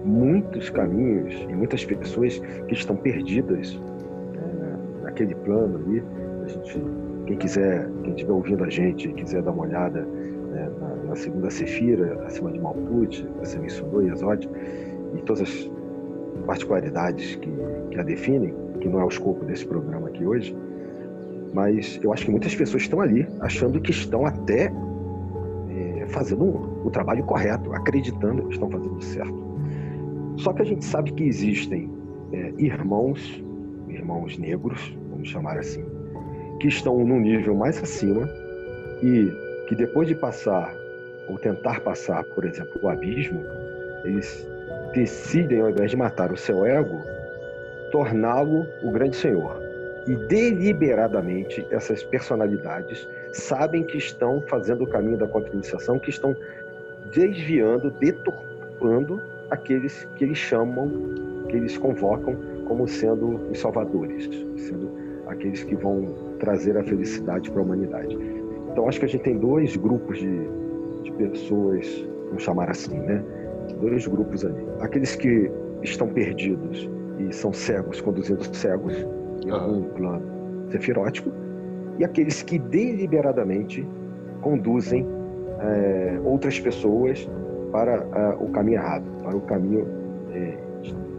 muitos 0.06 0.70
caminhos 0.70 1.34
e 1.50 1.54
muitas 1.54 1.84
pessoas 1.84 2.38
que 2.68 2.74
estão 2.74 2.96
perdidas 2.96 3.76
né, 3.76 4.78
naquele 5.02 5.34
plano 5.34 5.78
ali. 5.78 6.04
A 6.44 6.48
gente, 6.48 6.80
quem 7.26 7.38
quiser, 7.38 7.90
quem 8.04 8.12
estiver 8.12 8.34
ouvindo 8.34 8.64
a 8.64 8.70
gente, 8.70 9.08
quiser 9.14 9.42
dar 9.42 9.52
uma 9.52 9.64
olhada 9.64 10.02
né, 10.02 10.70
na, 10.80 10.96
na, 11.10 11.16
segunda 11.16 11.50
Sefira, 11.50 12.24
acima 12.26 12.52
de 12.52 12.60
Malput, 12.60 13.28
você 13.40 13.58
mencionou, 13.58 14.04
Exode, 14.04 14.48
e 15.16 15.22
todas 15.22 15.42
as 15.42 15.72
particularidades 16.46 17.36
que, 17.36 17.50
que 17.92 18.00
a 18.00 18.04
definem, 18.04 18.54
que 18.80 18.88
não 18.88 19.00
é 19.00 19.06
o 19.06 19.08
escopo 19.08 19.44
desse 19.46 19.66
programa 19.66 20.08
aqui 20.08 20.26
hoje, 20.26 20.56
mas 21.54 22.00
eu 22.04 22.14
acho 22.14 22.26
que 22.26 22.32
muitas 22.32 22.56
pessoas 22.56 22.84
estão 22.84 23.02
ali 23.02 23.28
achando 23.40 23.80
que 23.80 23.92
estão 23.92 24.26
até 24.26 24.72
é, 25.70 26.06
fazendo 26.08 26.46
o 26.86 26.90
trabalho 26.90 27.24
correto, 27.24 27.74
acreditando 27.74 28.44
que 28.44 28.54
estão 28.54 28.70
fazendo 28.70 29.02
certo. 29.02 29.48
Só 30.38 30.54
que 30.54 30.62
a 30.62 30.66
gente 30.66 30.86
sabe 30.86 31.12
que 31.14 31.24
existem 31.24 31.90
é, 32.32 32.54
irmãos, 32.58 33.44
irmãos 33.90 34.38
negros, 34.38 34.96
vamos 35.10 35.30
chamar 35.30 35.58
assim, 35.58 35.84
que 36.60 36.68
estão 36.68 37.04
num 37.06 37.20
nível 37.20 37.56
mais 37.56 37.82
acima 37.82 38.30
e 39.02 39.32
que 39.68 39.76
depois 39.76 40.08
de 40.08 40.16
passar 40.16 40.74
ou 41.28 41.38
tentar 41.38 41.82
passar, 41.82 42.24
por 42.24 42.46
exemplo, 42.46 42.80
o 42.82 42.88
abismo, 42.88 43.42
eles 44.06 44.48
decidem, 44.94 45.62
ao 45.62 45.70
invés 45.70 45.92
de 45.92 45.98
matar 45.98 46.32
o 46.32 46.38
seu 46.38 46.66
ego, 46.66 47.02
torná-lo 47.92 48.66
o 48.84 48.92
grande 48.92 49.16
senhor. 49.16 49.62
E 50.08 50.16
deliberadamente 50.16 51.66
essas 51.70 52.04
personalidades 52.04 53.08
sabem 53.34 53.84
que 53.84 53.98
estão 53.98 54.42
fazendo 54.48 54.84
o 54.84 54.88
caminho 54.88 55.18
da 55.18 55.28
contra-iniciação, 55.28 56.00
que 56.00 56.10
estão 56.10 56.36
desviando, 57.14 57.92
deturpando 57.92 59.22
aqueles 59.50 60.06
que 60.16 60.24
eles 60.24 60.38
chamam, 60.38 60.90
que 61.50 61.58
eles 61.58 61.78
convocam 61.78 62.38
como 62.66 62.88
sendo 62.88 63.50
os 63.52 63.60
salvadores, 63.60 64.30
sendo 64.58 64.92
aqueles 65.28 65.64
que 65.64 65.76
vão 65.76 66.06
trazer 66.40 66.78
a 66.78 66.84
felicidade 66.84 67.50
para 67.52 67.62
a 67.62 67.64
humanidade. 67.64 68.18
Então 68.72 68.88
acho 68.88 69.00
que 69.00 69.06
a 69.06 69.10
gente 69.10 69.24
tem 69.24 69.38
dois 69.38 69.76
grupos 69.76 70.20
de, 70.20 70.48
de 71.04 71.12
pessoas, 71.14 72.06
vamos 72.28 72.44
chamar 72.44 72.70
assim, 72.70 72.98
né? 72.98 73.24
Dois 73.78 74.06
grupos 74.08 74.46
ali. 74.46 74.66
Aqueles 74.80 75.16
que 75.16 75.52
estão 75.84 76.08
perdidos 76.08 76.90
e 77.20 77.34
são 77.34 77.54
cegos, 77.54 78.02
conduzindo 78.02 78.44
cegos 78.56 78.94
em 79.46 79.50
algum 79.50 79.84
plano 79.84 80.24
sefirótico, 80.70 81.32
e 81.98 82.06
aqueles 82.06 82.44
que 82.44 82.60
deliberadamente 82.60 83.88
conduzem 84.42 85.06
é, 85.60 86.20
outras 86.24 86.60
pessoas 86.60 87.28
para 87.72 88.38
o 88.40 88.50
caminho 88.50 88.78
errado, 88.78 89.04
para 89.24 89.36
o 89.36 89.42
caminho 89.42 89.88
é, 90.32 90.58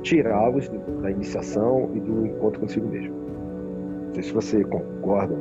tirá-los 0.03 0.69
da 1.03 1.11
iniciação 1.11 1.91
e 1.95 2.01
do 2.01 2.27
encontro 2.27 2.61
consigo 2.61 2.89
mesmo. 2.89 3.15
Não 4.07 4.15
sei 4.15 4.23
se 4.23 4.33
você 4.33 4.65
concorda. 4.65 5.37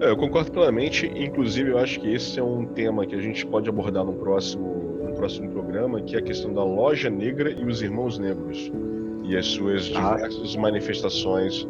É, 0.00 0.10
eu 0.10 0.16
concordo 0.16 0.52
plenamente, 0.52 1.06
inclusive 1.06 1.70
eu 1.70 1.78
acho 1.78 2.00
que 2.00 2.14
esse 2.14 2.38
é 2.38 2.42
um 2.42 2.66
tema 2.66 3.06
que 3.06 3.14
a 3.14 3.20
gente 3.20 3.46
pode 3.46 3.68
abordar 3.68 4.04
no 4.04 4.12
próximo 4.12 4.75
próximo 5.16 5.50
programa, 5.50 6.00
que 6.00 6.16
é 6.16 6.18
a 6.18 6.22
questão 6.22 6.52
da 6.52 6.62
loja 6.62 7.10
negra 7.10 7.50
e 7.50 7.64
os 7.64 7.82
irmãos 7.82 8.18
negros 8.18 8.70
e 9.24 9.36
as 9.36 9.46
suas 9.46 9.92
ah. 9.94 10.14
diversas 10.14 10.56
manifestações 10.56 11.66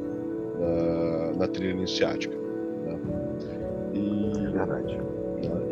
na, 0.59 1.39
na 1.39 1.49
trilha 1.49 1.71
iniciática. 1.73 2.37
Né? 2.37 2.99
E, 3.95 4.47
é 4.47 4.51
verdade. 4.51 4.97
Né? 4.97 5.07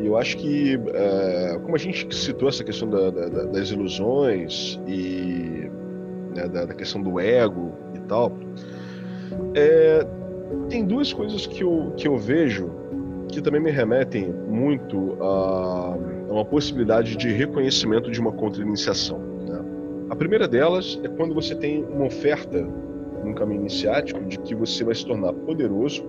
E 0.00 0.06
eu 0.06 0.16
acho 0.16 0.36
que, 0.36 0.78
é, 0.94 1.58
como 1.62 1.74
a 1.74 1.78
gente 1.78 2.14
citou 2.14 2.48
essa 2.48 2.64
questão 2.64 2.88
da, 2.88 3.10
da, 3.10 3.44
das 3.44 3.70
ilusões 3.70 4.80
e 4.86 5.70
né, 6.34 6.48
da, 6.48 6.66
da, 6.66 6.74
questão 6.74 7.02
do 7.02 7.18
ego 7.18 7.72
e 7.94 8.00
tal, 8.00 8.32
é, 9.54 10.06
tem 10.68 10.84
duas 10.84 11.12
coisas 11.12 11.46
que 11.46 11.62
eu, 11.62 11.92
que 11.96 12.06
eu 12.06 12.16
vejo 12.16 12.70
que 13.28 13.42
também 13.42 13.60
me 13.60 13.70
remetem 13.70 14.32
muito 14.48 15.16
a 15.20 15.96
uma 16.34 16.44
possibilidade 16.44 17.16
de 17.16 17.32
reconhecimento 17.32 18.10
de 18.10 18.20
uma 18.20 18.32
contra-iniciação. 18.32 19.18
Né? 19.18 19.64
A 20.10 20.16
primeira 20.16 20.46
delas 20.46 21.00
é 21.02 21.08
quando 21.08 21.34
você 21.34 21.54
tem 21.54 21.84
uma 21.84 22.06
oferta 22.06 22.66
num 23.24 23.32
caminho 23.34 23.60
iniciático 23.60 24.22
de 24.24 24.38
que 24.40 24.54
você 24.54 24.84
vai 24.84 24.94
se 24.94 25.06
tornar 25.06 25.32
poderoso 25.32 26.04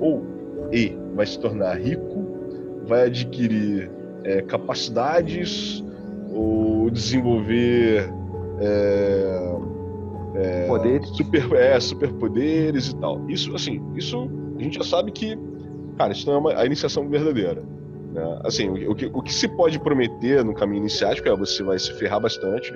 ou 0.00 0.24
e 0.72 0.96
vai 1.14 1.26
se 1.26 1.38
tornar 1.38 1.74
rico, 1.74 2.26
vai 2.86 3.06
adquirir 3.06 3.90
é, 4.24 4.42
capacidades 4.42 5.82
ou 6.32 6.90
desenvolver 6.90 8.12
é, 8.60 9.56
é, 10.34 10.66
poderes. 10.66 11.08
Super, 11.10 11.52
é, 11.54 11.80
superpoderes 11.80 12.88
e 12.88 12.96
tal. 12.96 13.28
Isso, 13.28 13.54
assim, 13.54 13.80
isso 13.94 14.28
a 14.58 14.62
gente 14.62 14.78
já 14.78 14.84
sabe 14.84 15.10
que 15.12 15.38
Cara, 15.96 16.12
isso 16.12 16.26
não 16.26 16.34
é 16.34 16.38
uma, 16.38 16.60
a 16.60 16.66
iniciação 16.66 17.08
verdadeira. 17.08 17.62
Né? 18.16 18.40
Assim, 18.44 18.70
o, 18.70 18.92
o, 18.92 18.94
que, 18.94 19.10
o 19.12 19.22
que 19.22 19.32
se 19.32 19.46
pode 19.46 19.78
prometer 19.78 20.42
no 20.42 20.54
caminho 20.54 20.80
iniciático 20.80 21.28
é 21.28 21.36
você 21.36 21.62
vai 21.62 21.78
se 21.78 21.92
ferrar 21.92 22.18
bastante, 22.18 22.74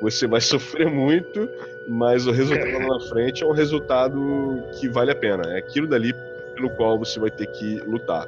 você 0.00 0.28
vai 0.28 0.40
sofrer 0.40 0.88
muito, 0.88 1.48
mas 1.88 2.28
o 2.28 2.30
resultado 2.30 2.72
lá 2.72 2.98
na 2.98 3.00
frente 3.00 3.42
é 3.42 3.46
um 3.46 3.52
resultado 3.52 4.62
que 4.78 4.88
vale 4.88 5.10
a 5.10 5.16
pena. 5.16 5.42
É 5.48 5.58
aquilo 5.58 5.88
dali 5.88 6.14
pelo 6.54 6.70
qual 6.70 6.96
você 6.96 7.18
vai 7.18 7.30
ter 7.30 7.46
que 7.48 7.80
lutar. 7.80 8.26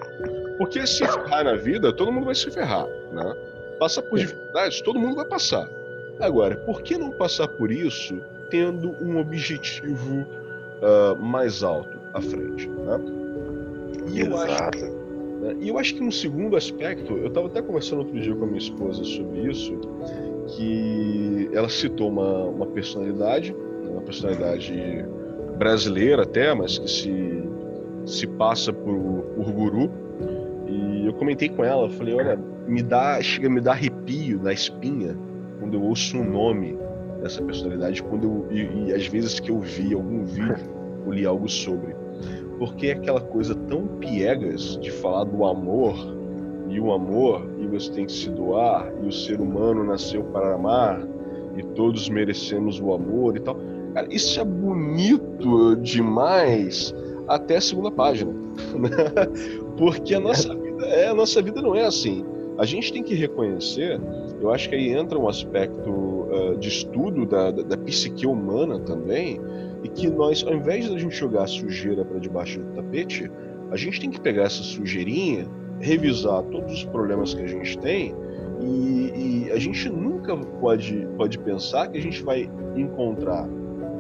Porque 0.59 0.85
se 0.87 1.07
ferrar 1.07 1.45
na 1.45 1.55
vida, 1.55 1.93
todo 1.93 2.11
mundo 2.11 2.27
vai 2.27 2.35
se 2.35 2.51
ferrar, 2.51 2.87
né? 3.13 3.37
Passar 3.79 4.03
por 4.03 4.19
dificuldades, 4.19 4.83
todo 4.83 4.99
mundo 4.99 5.17
vai 5.17 5.25
passar. 5.25 5.69
Agora, 6.19 6.57
por 6.57 6.83
que 6.83 6.99
não 6.99 7.11
passar 7.11 7.49
por 7.49 7.71
isso 7.71 8.21
tendo 8.51 8.95
um 9.01 9.19
objetivo 9.19 10.27
uh, 10.83 11.17
mais 11.17 11.63
alto 11.63 11.99
à 12.13 12.21
frente? 12.21 12.69
Né? 12.69 13.01
E 14.13 14.21
eu, 14.21 14.37
acho, 14.37 14.85
né, 14.85 15.00
e 15.61 15.69
eu 15.69 15.79
acho 15.79 15.95
que 15.95 16.03
um 16.03 16.11
segundo 16.11 16.57
aspecto, 16.57 17.15
eu 17.17 17.29
estava 17.29 17.47
até 17.47 17.63
conversando 17.63 18.01
outro 18.01 18.21
dia 18.21 18.35
com 18.35 18.45
a 18.45 18.47
minha 18.47 18.59
esposa 18.59 19.03
sobre 19.05 19.51
isso, 19.51 19.75
que 20.49 21.49
ela 21.53 21.69
citou 21.69 22.09
uma, 22.09 22.45
uma 22.45 22.67
personalidade, 22.67 23.53
né, 23.53 23.91
uma 23.91 24.03
personalidade 24.03 25.05
brasileira 25.59 26.23
até, 26.23 26.55
mas 26.55 26.79
que 26.79 26.91
se, 26.91 27.43
se 28.05 28.27
passa 28.27 28.73
por, 28.73 29.23
por 29.35 29.53
guru. 29.53 29.91
E 30.67 31.07
eu 31.07 31.13
comentei 31.15 31.49
com 31.49 31.65
ela, 31.65 31.89
falei, 31.91 32.15
olha, 32.15 32.39
me 32.67 32.83
dá, 32.83 33.21
chega 33.23 33.49
me 33.49 33.61
dar 33.61 33.73
arrepio 33.73 34.43
na 34.43 34.53
espinha 34.53 35.17
quando 35.59 35.75
eu 35.75 35.83
ouço 35.83 36.17
o 36.17 36.21
um 36.21 36.31
nome 36.31 36.79
dessa 37.23 37.43
personalidade, 37.43 38.03
quando 38.03 38.25
eu, 38.25 38.47
e, 38.51 38.89
e 38.89 38.93
às 38.93 39.07
vezes 39.07 39.41
que 39.41 39.51
eu 39.51 39.61
vi 39.61 39.95
algum 39.95 40.25
vídeo 40.25 40.57
ou 41.07 41.13
li 41.13 41.27
algo 41.27 41.49
sobre 41.49 41.95
porque 42.61 42.89
é 42.89 42.93
aquela 42.93 43.23
coisa 43.23 43.55
tão 43.55 43.87
piegas 43.87 44.79
de 44.83 44.91
falar 44.91 45.25
do 45.25 45.47
amor 45.47 45.95
e 46.69 46.79
o 46.79 46.93
amor 46.93 47.51
e 47.59 47.67
você 47.67 47.91
tem 47.91 48.05
que 48.05 48.13
se 48.13 48.29
doar 48.29 48.93
e 49.03 49.07
o 49.07 49.13
ser 49.13 49.41
humano 49.41 49.83
nasceu 49.83 50.23
para 50.25 50.55
amar 50.55 51.03
e 51.57 51.63
todos 51.63 52.11
merecemos 52.11 52.79
o 52.79 52.93
amor 52.93 53.35
e 53.39 53.41
tal. 53.41 53.57
Cara, 53.95 54.07
isso 54.11 54.39
é 54.39 54.45
bonito 54.45 55.75
demais 55.77 56.95
até 57.27 57.57
a 57.57 57.61
segunda 57.63 57.91
página, 57.91 58.31
né? 58.77 58.91
porque 59.79 60.15
a 60.15 60.21
nossa 60.21 60.55
vida 60.55 60.85
é 60.85 61.09
a 61.09 61.15
nossa 61.15 61.41
vida 61.41 61.63
não 61.63 61.75
é 61.75 61.87
assim. 61.87 62.27
A 62.59 62.67
gente 62.67 62.93
tem 62.93 63.03
que 63.03 63.15
reconhecer, 63.15 63.99
eu 64.39 64.53
acho 64.53 64.69
que 64.69 64.75
aí 64.75 64.91
entra 64.91 65.19
um 65.19 65.27
aspecto 65.27 65.91
uh, 65.91 66.59
de 66.59 66.69
estudo 66.69 67.25
da, 67.25 67.51
da, 67.51 67.63
da 67.63 67.77
psique 67.79 68.27
humana 68.27 68.79
também, 68.79 69.41
e 69.83 69.89
que 69.89 70.09
nós, 70.09 70.45
ao 70.47 70.55
invés 70.55 70.87
de 70.87 70.95
a 70.95 70.99
gente 70.99 71.15
jogar 71.15 71.47
sujeira 71.47 72.05
para 72.05 72.19
debaixo 72.19 72.61
do 72.61 72.73
tapete, 72.75 73.31
a 73.71 73.77
gente 73.77 74.01
tem 74.01 74.11
que 74.11 74.21
pegar 74.21 74.45
essa 74.45 74.63
sujeirinha, 74.63 75.47
revisar 75.79 76.43
todos 76.45 76.73
os 76.73 76.85
problemas 76.85 77.33
que 77.33 77.43
a 77.43 77.47
gente 77.47 77.79
tem 77.79 78.15
e, 78.63 79.47
e 79.47 79.53
a 79.53 79.59
gente 79.59 79.89
nunca 79.89 80.37
pode, 80.37 81.09
pode 81.17 81.39
pensar 81.39 81.89
que 81.89 81.97
a 81.97 82.03
gente 82.03 82.23
vai 82.23 82.51
encontrar 82.77 83.49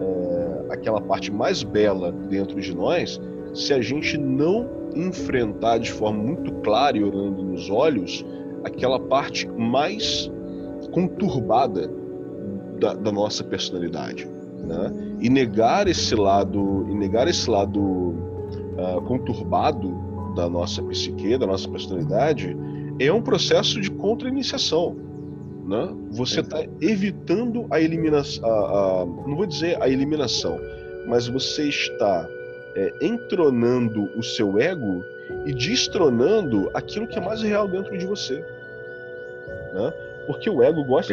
é, 0.00 0.72
aquela 0.72 1.00
parte 1.00 1.32
mais 1.32 1.62
bela 1.62 2.12
dentro 2.12 2.60
de 2.60 2.74
nós 2.74 3.20
se 3.54 3.72
a 3.72 3.80
gente 3.80 4.18
não 4.18 4.68
enfrentar 4.94 5.78
de 5.78 5.90
forma 5.90 6.22
muito 6.22 6.52
clara 6.56 6.98
e 6.98 7.02
olhando 7.02 7.42
nos 7.42 7.70
olhos 7.70 8.24
aquela 8.64 9.00
parte 9.00 9.48
mais 9.48 10.30
conturbada 10.92 11.90
da, 12.78 12.92
da 12.94 13.10
nossa 13.10 13.42
personalidade 13.42 14.28
né? 14.70 15.16
E 15.20 15.28
negar 15.28 15.88
esse 15.88 16.14
lado, 16.14 16.86
e 16.88 16.94
negar 16.94 17.26
esse 17.26 17.50
lado 17.50 17.80
uh, 17.80 19.02
conturbado 19.06 19.92
da 20.36 20.48
nossa 20.48 20.80
psique, 20.82 21.36
da 21.36 21.46
nossa 21.46 21.68
personalidade, 21.68 22.56
é 23.00 23.12
um 23.12 23.20
processo 23.20 23.80
de 23.80 23.90
contra-iniciação. 23.90 24.96
Né? 25.66 25.92
Você 26.12 26.40
está 26.40 26.64
evitando 26.80 27.66
a 27.70 27.80
eliminação, 27.80 28.48
a, 28.48 29.02
a, 29.02 29.06
não 29.06 29.36
vou 29.36 29.46
dizer 29.46 29.80
a 29.82 29.88
eliminação, 29.88 30.58
mas 31.06 31.26
você 31.26 31.68
está 31.68 32.28
é, 32.76 32.92
entronando 33.02 34.08
o 34.16 34.22
seu 34.22 34.58
ego 34.58 35.02
e 35.46 35.52
destronando 35.52 36.70
aquilo 36.74 37.06
que 37.06 37.18
é 37.18 37.20
mais 37.20 37.42
real 37.42 37.66
dentro 37.66 37.96
de 37.98 38.06
você. 38.06 38.36
Né? 39.74 39.92
Porque 40.30 40.48
o 40.48 40.62
ego 40.62 40.84
gosta, 40.84 41.12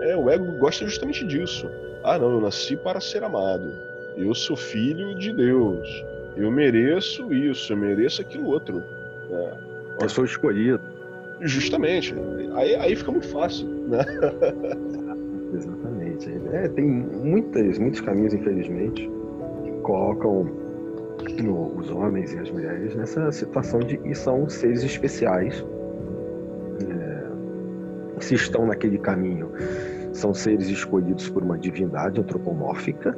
é, 0.00 0.14
o 0.14 0.28
ego 0.28 0.44
gosta 0.58 0.84
justamente 0.84 1.26
disso. 1.26 1.70
Ah, 2.04 2.18
não, 2.18 2.30
eu 2.30 2.40
nasci 2.42 2.76
para 2.76 3.00
ser 3.00 3.24
amado. 3.24 3.72
Eu 4.18 4.34
sou 4.34 4.54
filho 4.54 5.14
de 5.14 5.32
Deus. 5.32 6.04
Eu 6.36 6.50
mereço 6.50 7.32
isso, 7.32 7.72
eu 7.72 7.76
mereço 7.78 8.20
aquilo 8.20 8.48
outro. 8.48 8.84
É. 9.30 9.52
Eu 10.02 10.08
sou 10.10 10.26
escolhido. 10.26 10.82
Justamente. 11.40 12.14
Aí, 12.54 12.76
aí 12.76 12.94
fica 12.94 13.10
muito 13.10 13.28
fácil, 13.28 13.66
né? 13.66 14.04
Exatamente. 15.56 16.30
É, 16.52 16.68
tem 16.68 16.84
muitas, 16.84 17.78
muitos 17.78 18.02
caminhos, 18.02 18.34
infelizmente, 18.34 19.10
que 19.64 19.70
colocam 19.80 20.50
os 21.78 21.90
homens 21.90 22.34
e 22.34 22.38
as 22.38 22.50
mulheres 22.50 22.94
nessa 22.94 23.32
situação 23.32 23.80
de 23.80 23.96
que 23.96 24.14
são 24.14 24.46
seres 24.50 24.84
especiais. 24.84 25.64
Se 28.20 28.34
estão 28.34 28.66
naquele 28.66 28.98
caminho 28.98 29.50
são 30.12 30.34
seres 30.34 30.68
escolhidos 30.68 31.28
por 31.28 31.42
uma 31.42 31.58
divindade 31.58 32.20
antropomórfica 32.20 33.16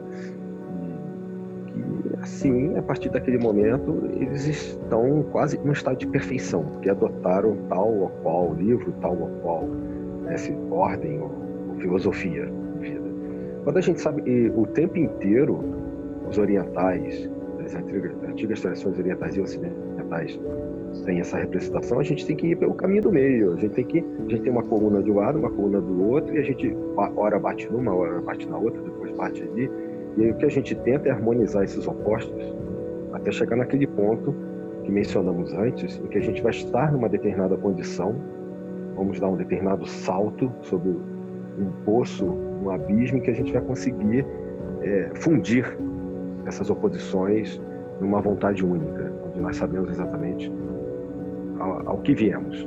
que, 1.67 2.21
assim, 2.21 2.77
a 2.77 2.83
partir 2.83 3.09
daquele 3.09 3.39
momento, 3.39 4.09
eles 4.21 4.47
estão 4.47 5.25
quase 5.33 5.59
em 5.59 5.69
um 5.69 5.73
estado 5.73 5.97
de 5.97 6.07
perfeição, 6.07 6.65
que 6.81 6.91
adotaram 6.91 7.57
tal 7.69 7.93
ou 7.93 8.09
qual 8.23 8.55
livro, 8.55 8.93
tal 9.01 9.19
ou 9.19 9.29
qual 9.43 9.65
né, 10.23 10.37
ordem 10.71 11.19
ou, 11.21 11.31
ou 11.71 11.77
filosofia 11.77 12.47
de 12.81 12.91
vida. 12.91 13.11
Quando 13.65 13.77
a 13.79 13.81
gente 13.81 14.01
sabe 14.01 14.23
que 14.23 14.53
o 14.55 14.67
tempo 14.67 14.99
inteiro 14.99 15.61
os 16.29 16.39
orientais, 16.39 17.29
as 17.65 17.75
antigas, 17.75 18.13
antigas 18.29 18.61
tradições 18.61 18.99
orientais 18.99 19.37
e 19.37 19.41
ocidentais 19.41 20.39
tem 21.01 21.21
essa 21.21 21.39
representação, 21.39 21.99
a 21.99 22.03
gente 22.03 22.27
tem 22.27 22.37
que 22.37 22.49
ir 22.49 22.57
pelo 22.57 22.75
caminho 22.75 23.03
do 23.03 23.13
meio. 23.13 23.55
A 23.55 23.57
gente 23.57 23.75
tem 23.75 23.85
que 23.85 23.99
a 23.99 24.31
gente 24.31 24.43
tem 24.43 24.53
uma 24.53 24.63
coluna 24.63 25.03
de 25.03 25.11
um 25.11 25.17
lado, 25.17 25.39
uma 25.39 25.51
coluna 25.51 25.81
do 25.81 26.11
outro, 26.11 26.35
e 26.35 26.39
a 26.39 26.43
gente 26.43 26.77
hora 27.17 27.39
bate 27.39 27.71
numa, 27.73 27.95
hora 27.95 28.21
bate 28.21 28.49
na 28.49 28.59
outra, 28.59 28.81
depois 28.83 29.11
bate 29.13 29.43
ali. 29.43 29.71
E 30.17 30.25
aí 30.25 30.31
o 30.31 30.35
que 30.37 30.45
a 30.45 30.51
gente 30.51 30.75
tenta 30.75 31.09
é 31.09 31.13
harmonizar 31.13 31.65
esses 31.65 31.87
opostos 31.87 32.55
até 33.13 33.31
chegar 33.31 33.57
naquele 33.57 33.87
ponto 33.87 34.35
que 34.85 34.91
mencionamos 34.91 35.53
antes, 35.55 35.99
em 35.99 36.09
que 36.09 36.19
a 36.19 36.21
gente 36.21 36.43
vai 36.43 36.51
estar 36.51 36.93
numa 36.93 37.09
determinada 37.09 37.57
condição, 37.57 38.15
vamos 38.97 39.21
dar 39.21 39.29
um 39.29 39.37
determinado 39.37 39.87
salto 39.87 40.53
sobre 40.63 40.91
um 40.91 41.71
poço, 41.85 42.27
um 42.27 42.71
abismo, 42.71 43.21
que 43.21 43.31
a 43.31 43.35
gente 43.35 43.53
vai 43.53 43.63
conseguir 43.63 44.27
é, 44.83 45.11
fundir 45.15 45.79
essas 46.47 46.69
oposições 46.69 47.61
numa 48.01 48.21
vontade 48.21 48.65
única, 48.65 49.13
onde 49.27 49.41
nós 49.41 49.57
sabemos 49.57 49.91
exatamente 49.91 50.53
ao, 51.63 51.99
que 51.99 52.15
viemos. 52.15 52.67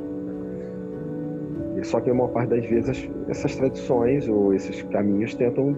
E 1.77 1.83
só 1.83 1.99
que 1.99 2.09
a 2.09 2.13
maior 2.13 2.29
parte 2.29 2.49
das 2.49 2.65
vezes 2.65 3.09
essas 3.27 3.55
tradições 3.55 4.27
ou 4.27 4.53
esses 4.53 4.81
caminhos 4.83 5.35
tentam 5.35 5.75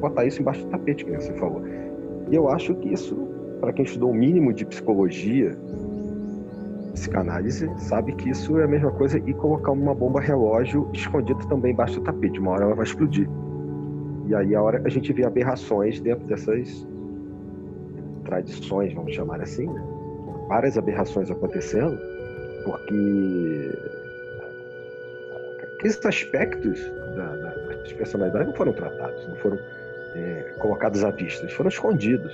botar 0.00 0.24
isso 0.24 0.40
embaixo 0.40 0.64
do 0.64 0.70
tapete, 0.70 1.04
como 1.04 1.20
você 1.20 1.32
falou. 1.34 1.62
E 2.30 2.34
eu 2.34 2.48
acho 2.48 2.74
que 2.76 2.92
isso, 2.92 3.16
para 3.60 3.72
quem 3.72 3.84
estudou 3.84 4.10
o 4.10 4.14
mínimo 4.14 4.52
de 4.52 4.64
psicologia, 4.64 5.56
psicanálise, 6.92 7.70
sabe 7.78 8.12
que 8.12 8.30
isso 8.30 8.58
é 8.58 8.64
a 8.64 8.68
mesma 8.68 8.90
coisa 8.90 9.18
e 9.18 9.32
colocar 9.34 9.72
uma 9.72 9.94
bomba 9.94 10.20
relógio 10.20 10.88
escondida 10.92 11.40
também 11.48 11.72
embaixo 11.72 12.00
do 12.00 12.04
tapete. 12.04 12.40
Uma 12.40 12.52
hora 12.52 12.64
ela 12.64 12.74
vai 12.74 12.84
explodir. 12.84 13.28
E 14.26 14.34
aí 14.34 14.54
a 14.54 14.62
hora 14.62 14.82
a 14.84 14.88
gente 14.88 15.12
vê 15.12 15.24
aberrações 15.24 16.00
dentro 16.00 16.26
dessas 16.26 16.86
contradições, 18.18 18.92
vamos 18.94 19.14
chamar 19.14 19.40
assim, 19.40 19.66
né? 19.66 19.82
várias 20.48 20.78
aberrações 20.78 21.30
acontecendo, 21.30 21.98
porque 22.64 23.72
esses 25.84 26.04
aspectos 26.04 26.80
da, 27.14 27.36
da, 27.36 27.50
das 27.50 27.92
personalidades 27.92 28.48
não 28.48 28.54
foram 28.54 28.72
tratados, 28.72 29.26
não 29.28 29.36
foram 29.36 29.58
é, 30.14 30.52
colocados 30.58 31.04
à 31.04 31.10
vista, 31.10 31.44
eles 31.44 31.54
foram 31.54 31.68
escondidos. 31.68 32.32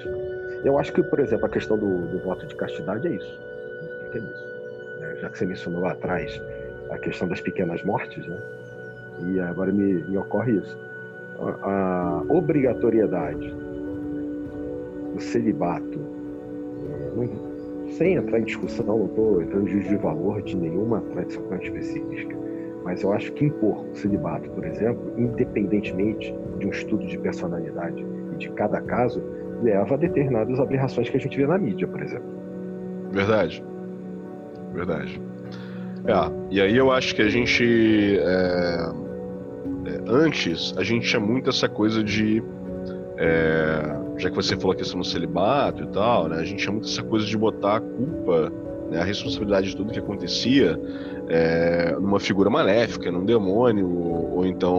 Eu 0.64 0.78
acho 0.78 0.92
que, 0.92 1.02
por 1.02 1.20
exemplo, 1.20 1.46
a 1.46 1.48
questão 1.48 1.78
do, 1.78 2.06
do 2.08 2.18
voto 2.18 2.46
de 2.46 2.54
castidade 2.54 3.06
é 3.06 3.12
isso. 3.12 3.40
É 4.12 4.18
isso. 4.18 4.46
Né? 4.98 5.16
Já 5.20 5.30
que 5.30 5.38
você 5.38 5.46
mencionou 5.46 5.82
lá 5.82 5.92
atrás 5.92 6.40
a 6.90 6.98
questão 6.98 7.28
das 7.28 7.40
pequenas 7.40 7.82
mortes, 7.82 8.26
né? 8.26 8.40
e 9.28 9.40
agora 9.40 9.72
me, 9.72 10.02
me 10.04 10.18
ocorre 10.18 10.52
isso. 10.52 10.76
A, 11.38 11.68
a 11.68 12.22
obrigatoriedade 12.28 13.54
do 15.14 15.20
celibato, 15.20 15.98
não, 17.14 17.45
sem 17.96 18.14
entrar 18.14 18.38
em 18.38 18.44
discussão, 18.44 18.84
não 18.84 19.06
estou 19.06 19.42
entrando 19.42 19.66
em 19.66 19.70
juízo 19.70 19.88
de 19.88 19.96
valor 19.96 20.42
de 20.42 20.56
nenhuma 20.56 21.00
tradição 21.12 21.42
específica, 21.60 22.36
mas 22.84 23.02
eu 23.02 23.12
acho 23.12 23.32
que 23.32 23.46
impor 23.46 23.84
o 23.84 23.94
celibato, 23.96 24.48
por 24.50 24.64
exemplo, 24.64 25.12
independentemente 25.16 26.34
de 26.58 26.66
um 26.66 26.70
estudo 26.70 27.06
de 27.06 27.18
personalidade 27.18 28.04
e 28.34 28.36
de 28.36 28.50
cada 28.50 28.80
caso, 28.82 29.22
leva 29.62 29.94
a 29.94 29.96
determinadas 29.96 30.60
aberrações 30.60 31.08
que 31.08 31.16
a 31.16 31.20
gente 31.20 31.36
vê 31.36 31.46
na 31.46 31.58
mídia, 31.58 31.88
por 31.88 32.02
exemplo. 32.02 32.28
Verdade. 33.10 33.64
Verdade. 34.72 35.20
É, 36.06 36.32
e 36.50 36.60
aí 36.60 36.76
eu 36.76 36.92
acho 36.92 37.14
que 37.14 37.22
a 37.22 37.28
gente. 37.28 38.18
É, 38.20 38.92
é, 39.86 40.00
antes, 40.06 40.74
a 40.76 40.84
gente 40.84 41.08
tinha 41.08 41.20
muito 41.20 41.50
essa 41.50 41.68
coisa 41.68 42.04
de. 42.04 42.42
É, 43.16 44.05
já 44.18 44.30
que 44.30 44.36
você 44.36 44.56
falou 44.56 44.72
a 44.72 44.76
questão 44.76 45.00
do 45.00 45.06
celibato 45.06 45.82
e 45.82 45.86
tal, 45.88 46.28
né? 46.28 46.38
A 46.38 46.44
gente 46.44 46.62
tinha 46.62 46.72
muito 46.72 46.88
essa 46.88 47.02
coisa 47.02 47.26
de 47.26 47.36
botar 47.36 47.76
a 47.76 47.80
culpa, 47.80 48.52
né, 48.90 49.00
a 49.00 49.04
responsabilidade 49.04 49.68
de 49.68 49.76
tudo 49.76 49.92
que 49.92 49.98
acontecia 49.98 50.80
é, 51.28 51.92
numa 52.00 52.20
figura 52.20 52.48
maléfica, 52.48 53.10
num 53.10 53.24
demônio, 53.24 53.88
ou, 53.88 54.36
ou 54.36 54.46
então 54.46 54.76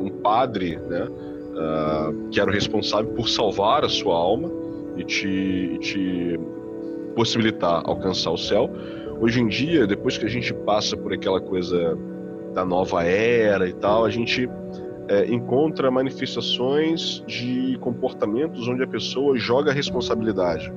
um 0.00 0.10
padre, 0.22 0.78
né? 0.88 1.08
Uh, 1.50 2.28
que 2.30 2.40
era 2.40 2.48
o 2.48 2.52
responsável 2.52 3.10
por 3.12 3.28
salvar 3.28 3.84
a 3.84 3.88
sua 3.88 4.14
alma 4.14 4.50
e 4.96 5.04
te, 5.04 5.28
e 5.28 5.78
te 5.78 6.40
possibilitar 7.14 7.82
alcançar 7.84 8.30
o 8.30 8.38
céu. 8.38 8.70
Hoje 9.20 9.40
em 9.40 9.48
dia, 9.48 9.86
depois 9.86 10.16
que 10.16 10.24
a 10.24 10.28
gente 10.28 10.54
passa 10.54 10.96
por 10.96 11.12
aquela 11.12 11.40
coisa 11.40 11.98
da 12.54 12.64
nova 12.64 13.04
era 13.04 13.68
e 13.68 13.72
tal, 13.74 14.04
a 14.04 14.10
gente 14.10 14.48
é, 15.10 15.26
encontra 15.26 15.90
manifestações 15.90 17.24
de 17.26 17.76
comportamentos 17.80 18.68
onde 18.68 18.84
a 18.84 18.86
pessoa 18.86 19.36
joga 19.36 19.72
a 19.72 19.74
responsabilidade 19.74 20.72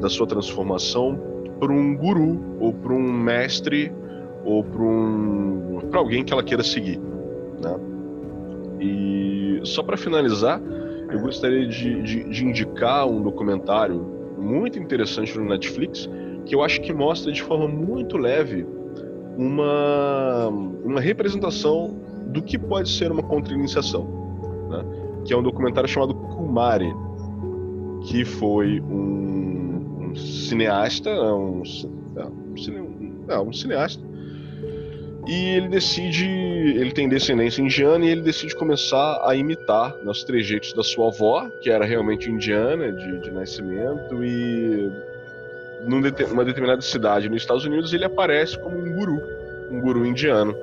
da 0.00 0.08
sua 0.08 0.26
transformação 0.26 1.16
para 1.60 1.72
um 1.72 1.96
guru 1.96 2.42
ou 2.58 2.72
para 2.74 2.92
um 2.92 3.12
mestre 3.12 3.92
ou 4.44 4.64
para 4.64 4.82
um, 4.82 5.78
para 5.88 6.00
alguém 6.00 6.24
que 6.24 6.32
ela 6.32 6.42
queira 6.42 6.64
seguir, 6.64 6.98
né? 7.62 7.78
E 8.80 9.60
só 9.62 9.84
para 9.84 9.96
finalizar, 9.96 10.60
eu 11.10 11.20
gostaria 11.20 11.66
de, 11.68 12.02
de, 12.02 12.24
de 12.24 12.44
indicar 12.44 13.06
um 13.06 13.22
documentário 13.22 14.04
muito 14.36 14.80
interessante 14.80 15.38
no 15.38 15.44
Netflix 15.44 16.10
que 16.44 16.56
eu 16.56 16.62
acho 16.62 16.80
que 16.80 16.92
mostra 16.92 17.30
de 17.30 17.42
forma 17.42 17.68
muito 17.68 18.16
leve 18.16 18.66
uma, 19.36 20.48
uma 20.48 21.00
representação 21.00 21.96
do 22.36 22.42
que 22.42 22.58
pode 22.58 22.90
ser 22.90 23.10
uma 23.10 23.22
contra-iniciação, 23.22 24.04
né? 24.68 24.84
que 25.24 25.32
é 25.32 25.36
um 25.36 25.42
documentário 25.42 25.88
chamado 25.88 26.14
Kumari, 26.14 26.92
que 28.08 28.24
foi 28.24 28.80
um, 28.80 30.10
um 30.10 30.14
cineasta, 30.14 31.10
um, 31.10 31.62
é, 32.14 32.24
um, 32.24 33.24
é, 33.28 33.40
um 33.40 33.52
cineasta, 33.52 34.04
e 35.26 35.56
ele 35.56 35.68
decide, 35.68 36.28
ele 36.28 36.92
tem 36.92 37.08
descendência 37.08 37.60
indiana 37.60 38.04
e 38.04 38.10
ele 38.10 38.20
decide 38.20 38.54
começar 38.54 39.22
a 39.24 39.34
imitar 39.34 39.96
né, 39.96 40.10
os 40.10 40.22
trejeitos 40.22 40.72
da 40.74 40.84
sua 40.84 41.08
avó, 41.08 41.48
que 41.62 41.70
era 41.70 41.84
realmente 41.84 42.30
indiana 42.30 42.92
de, 42.92 43.20
de 43.22 43.30
nascimento, 43.32 44.22
e 44.22 44.92
numa 45.84 46.44
determinada 46.44 46.82
cidade 46.82 47.28
nos 47.28 47.42
Estados 47.42 47.64
Unidos 47.64 47.92
ele 47.92 48.04
aparece 48.04 48.58
como 48.58 48.78
um 48.78 48.92
guru, 48.92 49.20
um 49.70 49.80
guru 49.80 50.06
indiano 50.06 50.54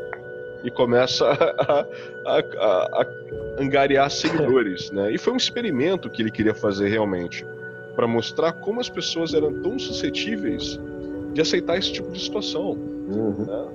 e 0.64 0.72
começa 0.72 1.26
a, 1.28 1.86
a, 2.26 2.40
a, 2.40 3.02
a 3.02 3.62
angariar 3.62 4.10
seguidores, 4.10 4.92
né? 4.92 5.12
E 5.12 5.18
foi 5.18 5.34
um 5.34 5.38
experimento 5.38 6.10
que 6.10 6.22
ele 6.22 6.32
queria 6.32 6.54
fazer 6.54 6.88
realmente 6.88 7.46
para 7.96 8.08
mostrar 8.08 8.54
como 8.54 8.80
as 8.80 8.90
pessoas 8.90 9.34
eram 9.34 9.54
tão 9.62 9.78
suscetíveis 9.78 10.80
de 11.34 11.42
aceitar 11.42 11.78
esse 11.78 11.92
tipo 11.92 12.10
de 12.12 12.20
situação. 12.20 12.72
Uhum. 12.72 13.46
Né? 13.46 13.68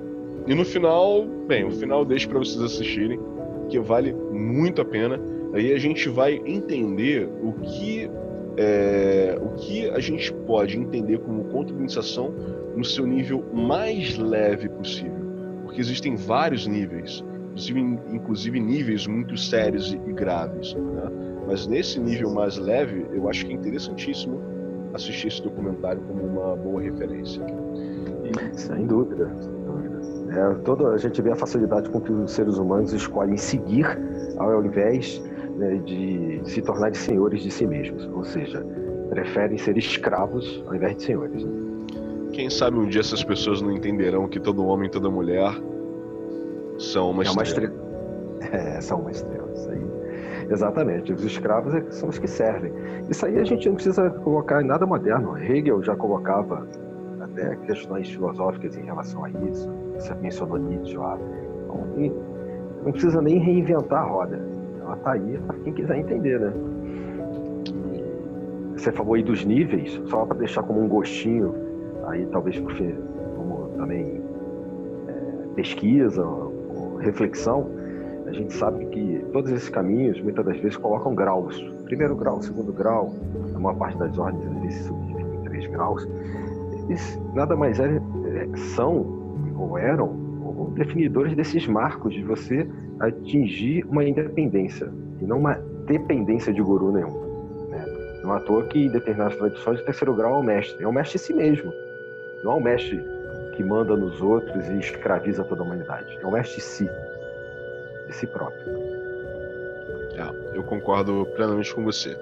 E 0.49 0.55
no 0.55 0.65
final, 0.65 1.27
bem, 1.47 1.65
o 1.65 1.71
final 1.71 2.05
deixa 2.05 2.27
para 2.27 2.39
vocês 2.39 2.61
assistirem, 2.61 3.21
que 3.69 3.79
vale 3.79 4.13
muito 4.13 4.81
a 4.81 4.85
pena. 4.85 5.21
Aí 5.53 5.73
a 5.73 5.79
gente 5.79 6.09
vai 6.09 6.41
entender 6.47 7.29
o 7.43 7.53
que 7.53 8.11
é, 8.57 9.39
o 9.41 9.51
que 9.51 9.89
a 9.91 10.01
gente 10.01 10.33
pode 10.33 10.77
entender 10.77 11.19
como 11.19 11.45
contra-iniciação 11.45 12.35
no 12.75 12.85
seu 12.85 13.07
nível 13.07 13.45
mais 13.53 14.19
leve 14.19 14.69
possível 14.69 15.28
porque 15.69 15.83
existem 15.83 16.17
vários 16.17 16.67
níveis, 16.67 17.23
inclusive, 18.11 18.59
níveis 18.59 19.07
muito 19.07 19.37
sérios 19.37 19.93
e, 19.93 20.13
graves. 20.15 20.73
Né? 20.73 21.11
Mas 21.47 21.67
nesse 21.67 22.01
nível 22.01 22.33
mais 22.33 22.57
leve, 22.57 23.07
eu 23.13 23.29
acho 23.29 23.45
que 23.45 23.53
é 23.53 23.55
interessantíssimo 23.55 24.41
assistir 24.95 25.29
esse 25.29 25.43
documentário 25.43 26.01
como 26.09 26.23
uma 26.23 26.57
boa 26.57 26.81
referência. 26.81 27.43
E... 28.25 28.59
Sem 28.59 28.87
dúvida, 28.87 29.31
sem 29.43 29.53
dúvida. 29.53 30.01
É, 30.31 30.55
toda, 30.65 30.89
a 30.89 30.97
gente 30.97 31.21
vê 31.21 31.33
a 31.33 31.37
facilidade 31.37 31.91
com 31.91 32.01
que 32.01 32.13
os 32.13 32.33
seres 32.33 32.57
humanos 32.57 32.95
escolhem 32.95 33.37
seguir 33.37 33.87
ao 34.39 34.65
invés 34.65 35.23
né, 35.59 35.77
de 35.85 36.41
se 36.45 36.63
tornarem 36.63 36.95
senhores 36.95 37.43
de 37.43 37.51
si 37.51 37.67
mesmos, 37.67 38.07
ou 38.15 38.25
seja, 38.25 38.65
preferem 39.11 39.59
ser 39.59 39.77
escravos 39.77 40.65
ao 40.67 40.75
invés 40.75 40.97
de 40.97 41.03
senhores. 41.03 41.47
Quem 42.39 42.49
sabe 42.49 42.79
um 42.79 42.87
dia 42.87 43.01
essas 43.01 43.25
pessoas 43.25 43.61
não 43.61 43.73
entenderão 43.73 44.29
que 44.29 44.39
todo 44.39 44.65
homem 44.65 44.87
e 44.87 44.91
toda 44.93 45.11
mulher 45.11 45.53
são 46.79 47.11
uma, 47.11 47.25
é 47.25 47.31
uma 47.31 47.43
estrela. 47.43 47.75
É, 48.53 48.81
são 48.81 49.01
uma 49.01 49.11
estrela, 49.11 49.51
isso 49.53 49.69
aí. 49.69 49.85
Exatamente, 50.49 51.13
os 51.13 51.25
escravos 51.25 51.75
é 51.75 51.85
são 51.91 52.09
os 52.09 52.17
que 52.17 52.29
servem. 52.29 52.73
Isso 53.11 53.27
aí 53.27 53.41
a 53.41 53.45
gente 53.45 53.67
não 53.67 53.75
precisa 53.75 54.09
colocar 54.09 54.63
em 54.63 54.67
nada 54.69 54.87
moderno. 54.87 55.37
Hegel 55.37 55.83
já 55.83 55.97
colocava 55.97 56.65
até 57.21 57.57
questões 57.67 58.09
filosóficas 58.09 58.77
em 58.77 58.85
relação 58.85 59.25
a 59.25 59.31
isso. 59.31 59.69
Você 59.95 60.15
mencionou 60.15 60.59
Nietzsche 60.59 60.97
lá. 60.97 61.19
Então, 61.65 62.15
não 62.85 62.93
precisa 62.93 63.21
nem 63.21 63.41
reinventar 63.41 64.05
a 64.05 64.07
roda. 64.07 64.41
Ela 64.81 64.95
está 64.95 65.13
aí 65.15 65.39
para 65.45 65.59
quem 65.59 65.73
quiser 65.73 65.99
entender, 65.99 66.39
né? 66.39 66.53
Você 68.77 68.93
falou 68.93 69.15
aí 69.15 69.25
dos 69.25 69.45
níveis, 69.45 70.01
só 70.07 70.25
para 70.25 70.39
deixar 70.39 70.63
como 70.63 70.81
um 70.81 70.87
gostinho 70.87 71.68
aí 72.09 72.27
talvez 72.27 72.59
porque 72.61 72.95
como 73.37 73.69
também 73.77 74.23
é, 75.09 75.55
pesquisa 75.55 76.25
ou 76.25 76.97
reflexão, 76.99 77.71
a 78.27 78.33
gente 78.33 78.53
sabe 78.53 78.85
que 78.87 79.25
todos 79.33 79.51
esses 79.51 79.69
caminhos 79.69 80.21
muitas 80.21 80.45
das 80.45 80.59
vezes 80.59 80.77
colocam 80.77 81.15
graus. 81.15 81.59
Primeiro 81.85 82.15
grau, 82.15 82.43
segundo 82.43 82.73
grau, 82.73 83.15
a 83.55 83.59
maior 83.59 83.77
parte 83.77 83.97
das 83.99 84.19
ordens 84.19 84.45
vezes 84.61 84.87
subdividem 84.87 85.35
em 85.35 85.43
três 85.45 85.67
graus. 85.69 86.07
Eles 86.85 87.19
nada 87.35 87.57
mais 87.57 87.81
é, 87.81 87.97
é, 87.97 88.57
são 88.75 89.17
ou 89.59 89.79
eram 89.79 90.15
ou 90.45 90.71
definidores 90.75 91.35
desses 91.35 91.67
marcos 91.67 92.13
de 92.13 92.23
você 92.23 92.69
atingir 93.01 93.85
uma 93.87 94.05
independência 94.05 94.91
e 95.21 95.25
não 95.25 95.39
uma 95.39 95.55
dependência 95.87 96.53
de 96.53 96.61
guru 96.61 96.93
nenhum. 96.93 97.69
Né? 97.71 97.85
Não 98.23 98.35
é 98.35 98.37
à 98.37 98.41
toa 98.41 98.65
que 98.65 98.87
em 98.87 98.91
determinadas 98.91 99.37
tradições 99.37 99.81
o 99.81 99.85
terceiro 99.85 100.15
grau 100.15 100.35
é 100.35 100.39
o 100.39 100.43
mestre, 100.43 100.85
é 100.85 100.87
o 100.87 100.93
mestre 100.93 101.17
em 101.17 101.21
si 101.21 101.33
mesmo. 101.33 101.73
Não 102.43 102.53
é 102.53 102.55
um 102.55 102.61
mestre 102.61 103.05
que 103.55 103.65
manda 103.65 103.97
nos 103.97 104.21
outros 104.21 104.67
e 104.69 104.79
escraviza 104.79 105.45
toda 105.45 105.63
a 105.63 105.65
humanidade. 105.65 106.19
É 106.21 106.27
um 106.27 106.31
mestre 106.31 106.57
de 106.57 106.63
si, 106.63 106.91
de 108.07 108.15
si 108.15 108.27
próprio. 108.27 108.63
É, 110.15 110.57
eu 110.57 110.63
concordo 110.63 111.27
plenamente 111.35 111.75
com 111.75 111.85
você. 111.85 112.17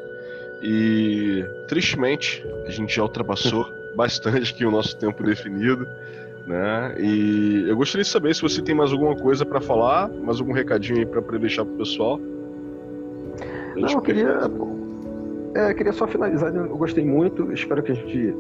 E, 0.63 1.45
tristemente, 1.69 2.45
a 2.67 2.71
gente 2.71 2.95
já 2.95 3.03
ultrapassou 3.03 3.71
bastante 3.95 4.53
aqui 4.53 4.65
o 4.65 4.71
nosso 4.71 4.97
tempo 4.97 5.23
definido. 5.23 5.87
Né? 6.47 6.95
E 6.99 7.65
eu 7.69 7.77
gostaria 7.77 8.05
de 8.05 8.09
saber 8.09 8.35
se 8.35 8.41
você 8.41 8.63
tem 8.63 8.75
mais 8.75 8.93
alguma 8.93 9.17
coisa 9.17 9.45
para 9.45 9.61
falar, 9.61 10.09
mais 10.09 10.39
algum 10.39 10.53
recadinho 10.53 11.01
aí 11.01 11.07
para 11.07 11.39
deixar 11.39 11.65
pro 11.65 11.75
pessoal. 11.75 12.21
Não, 13.77 13.91
eu 13.91 14.01
queria, 14.01 14.49
é, 15.55 15.75
queria 15.75 15.93
só 15.93 16.07
finalizar. 16.07 16.55
Eu 16.55 16.77
gostei 16.77 17.05
muito. 17.05 17.53
Espero 17.53 17.83
que 17.83 17.93
a 17.93 17.95
gente 17.95 18.35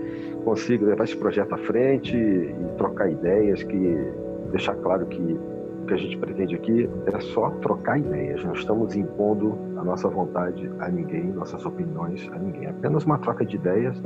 consiga 0.44 0.86
levar 0.86 1.04
esse 1.04 1.16
projeto 1.16 1.54
à 1.54 1.58
frente 1.58 2.16
e 2.16 2.54
trocar 2.76 3.10
ideias, 3.10 3.62
que 3.62 4.12
deixar 4.50 4.74
claro 4.76 5.06
que 5.06 5.20
o 5.20 5.86
que 5.86 5.94
a 5.94 5.96
gente 5.96 6.16
pretende 6.18 6.54
aqui 6.54 6.88
é 7.06 7.20
só 7.20 7.50
trocar 7.62 7.98
ideias. 7.98 8.42
Não 8.44 8.52
estamos 8.52 8.96
impondo 8.96 9.56
a 9.76 9.84
nossa 9.84 10.08
vontade 10.08 10.70
a 10.80 10.88
ninguém, 10.88 11.24
nossas 11.32 11.64
opiniões 11.64 12.28
a 12.32 12.38
ninguém. 12.38 12.66
É 12.66 12.70
apenas 12.70 13.04
uma 13.04 13.18
troca 13.18 13.44
de 13.44 13.56
ideias 13.56 13.96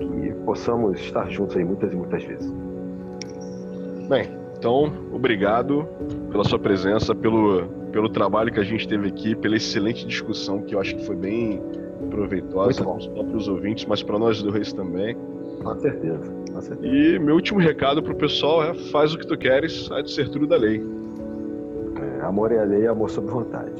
e 0.00 0.04
que 0.04 0.32
possamos 0.44 1.00
estar 1.00 1.28
juntos 1.30 1.56
aí 1.56 1.64
muitas 1.64 1.92
e 1.92 1.96
muitas 1.96 2.22
vezes. 2.24 2.52
Bem, 4.08 4.28
então, 4.58 4.92
obrigado 5.12 5.86
pela 6.30 6.44
sua 6.44 6.58
presença, 6.58 7.14
pelo, 7.14 7.81
pelo 7.92 8.08
trabalho 8.08 8.50
que 8.50 8.58
a 8.58 8.64
gente 8.64 8.88
teve 8.88 9.08
aqui, 9.08 9.34
pela 9.34 9.56
excelente 9.56 10.06
discussão 10.06 10.62
que 10.62 10.74
eu 10.74 10.80
acho 10.80 10.96
que 10.96 11.04
foi 11.04 11.14
bem 11.14 11.62
proveitosa, 12.10 12.82
não 12.82 13.00
só 13.00 13.10
para 13.10 13.36
os 13.36 13.46
ouvintes, 13.46 13.84
mas 13.84 14.02
para 14.02 14.18
nós 14.18 14.42
dois 14.42 14.72
também. 14.72 15.16
Com 15.62 15.78
certeza, 15.78 16.32
com 16.52 16.60
certeza. 16.60 16.94
E 16.94 17.18
meu 17.18 17.36
último 17.36 17.60
recado 17.60 18.02
para 18.02 18.12
o 18.12 18.16
pessoal 18.16 18.64
é: 18.64 18.74
faz 18.74 19.14
o 19.14 19.18
que 19.18 19.26
tu 19.26 19.36
queres, 19.36 19.90
há 19.92 20.00
de 20.00 20.10
ser 20.10 20.28
tudo 20.28 20.46
da 20.46 20.56
lei. 20.56 20.82
É, 22.20 22.24
amor 22.24 22.50
é 22.50 22.58
a 22.58 22.64
lei, 22.64 22.86
amor 22.86 23.10
sob 23.10 23.28
vontade. 23.28 23.70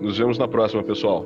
Nos 0.00 0.18
vemos 0.18 0.36
na 0.36 0.48
próxima, 0.48 0.82
pessoal. 0.82 1.24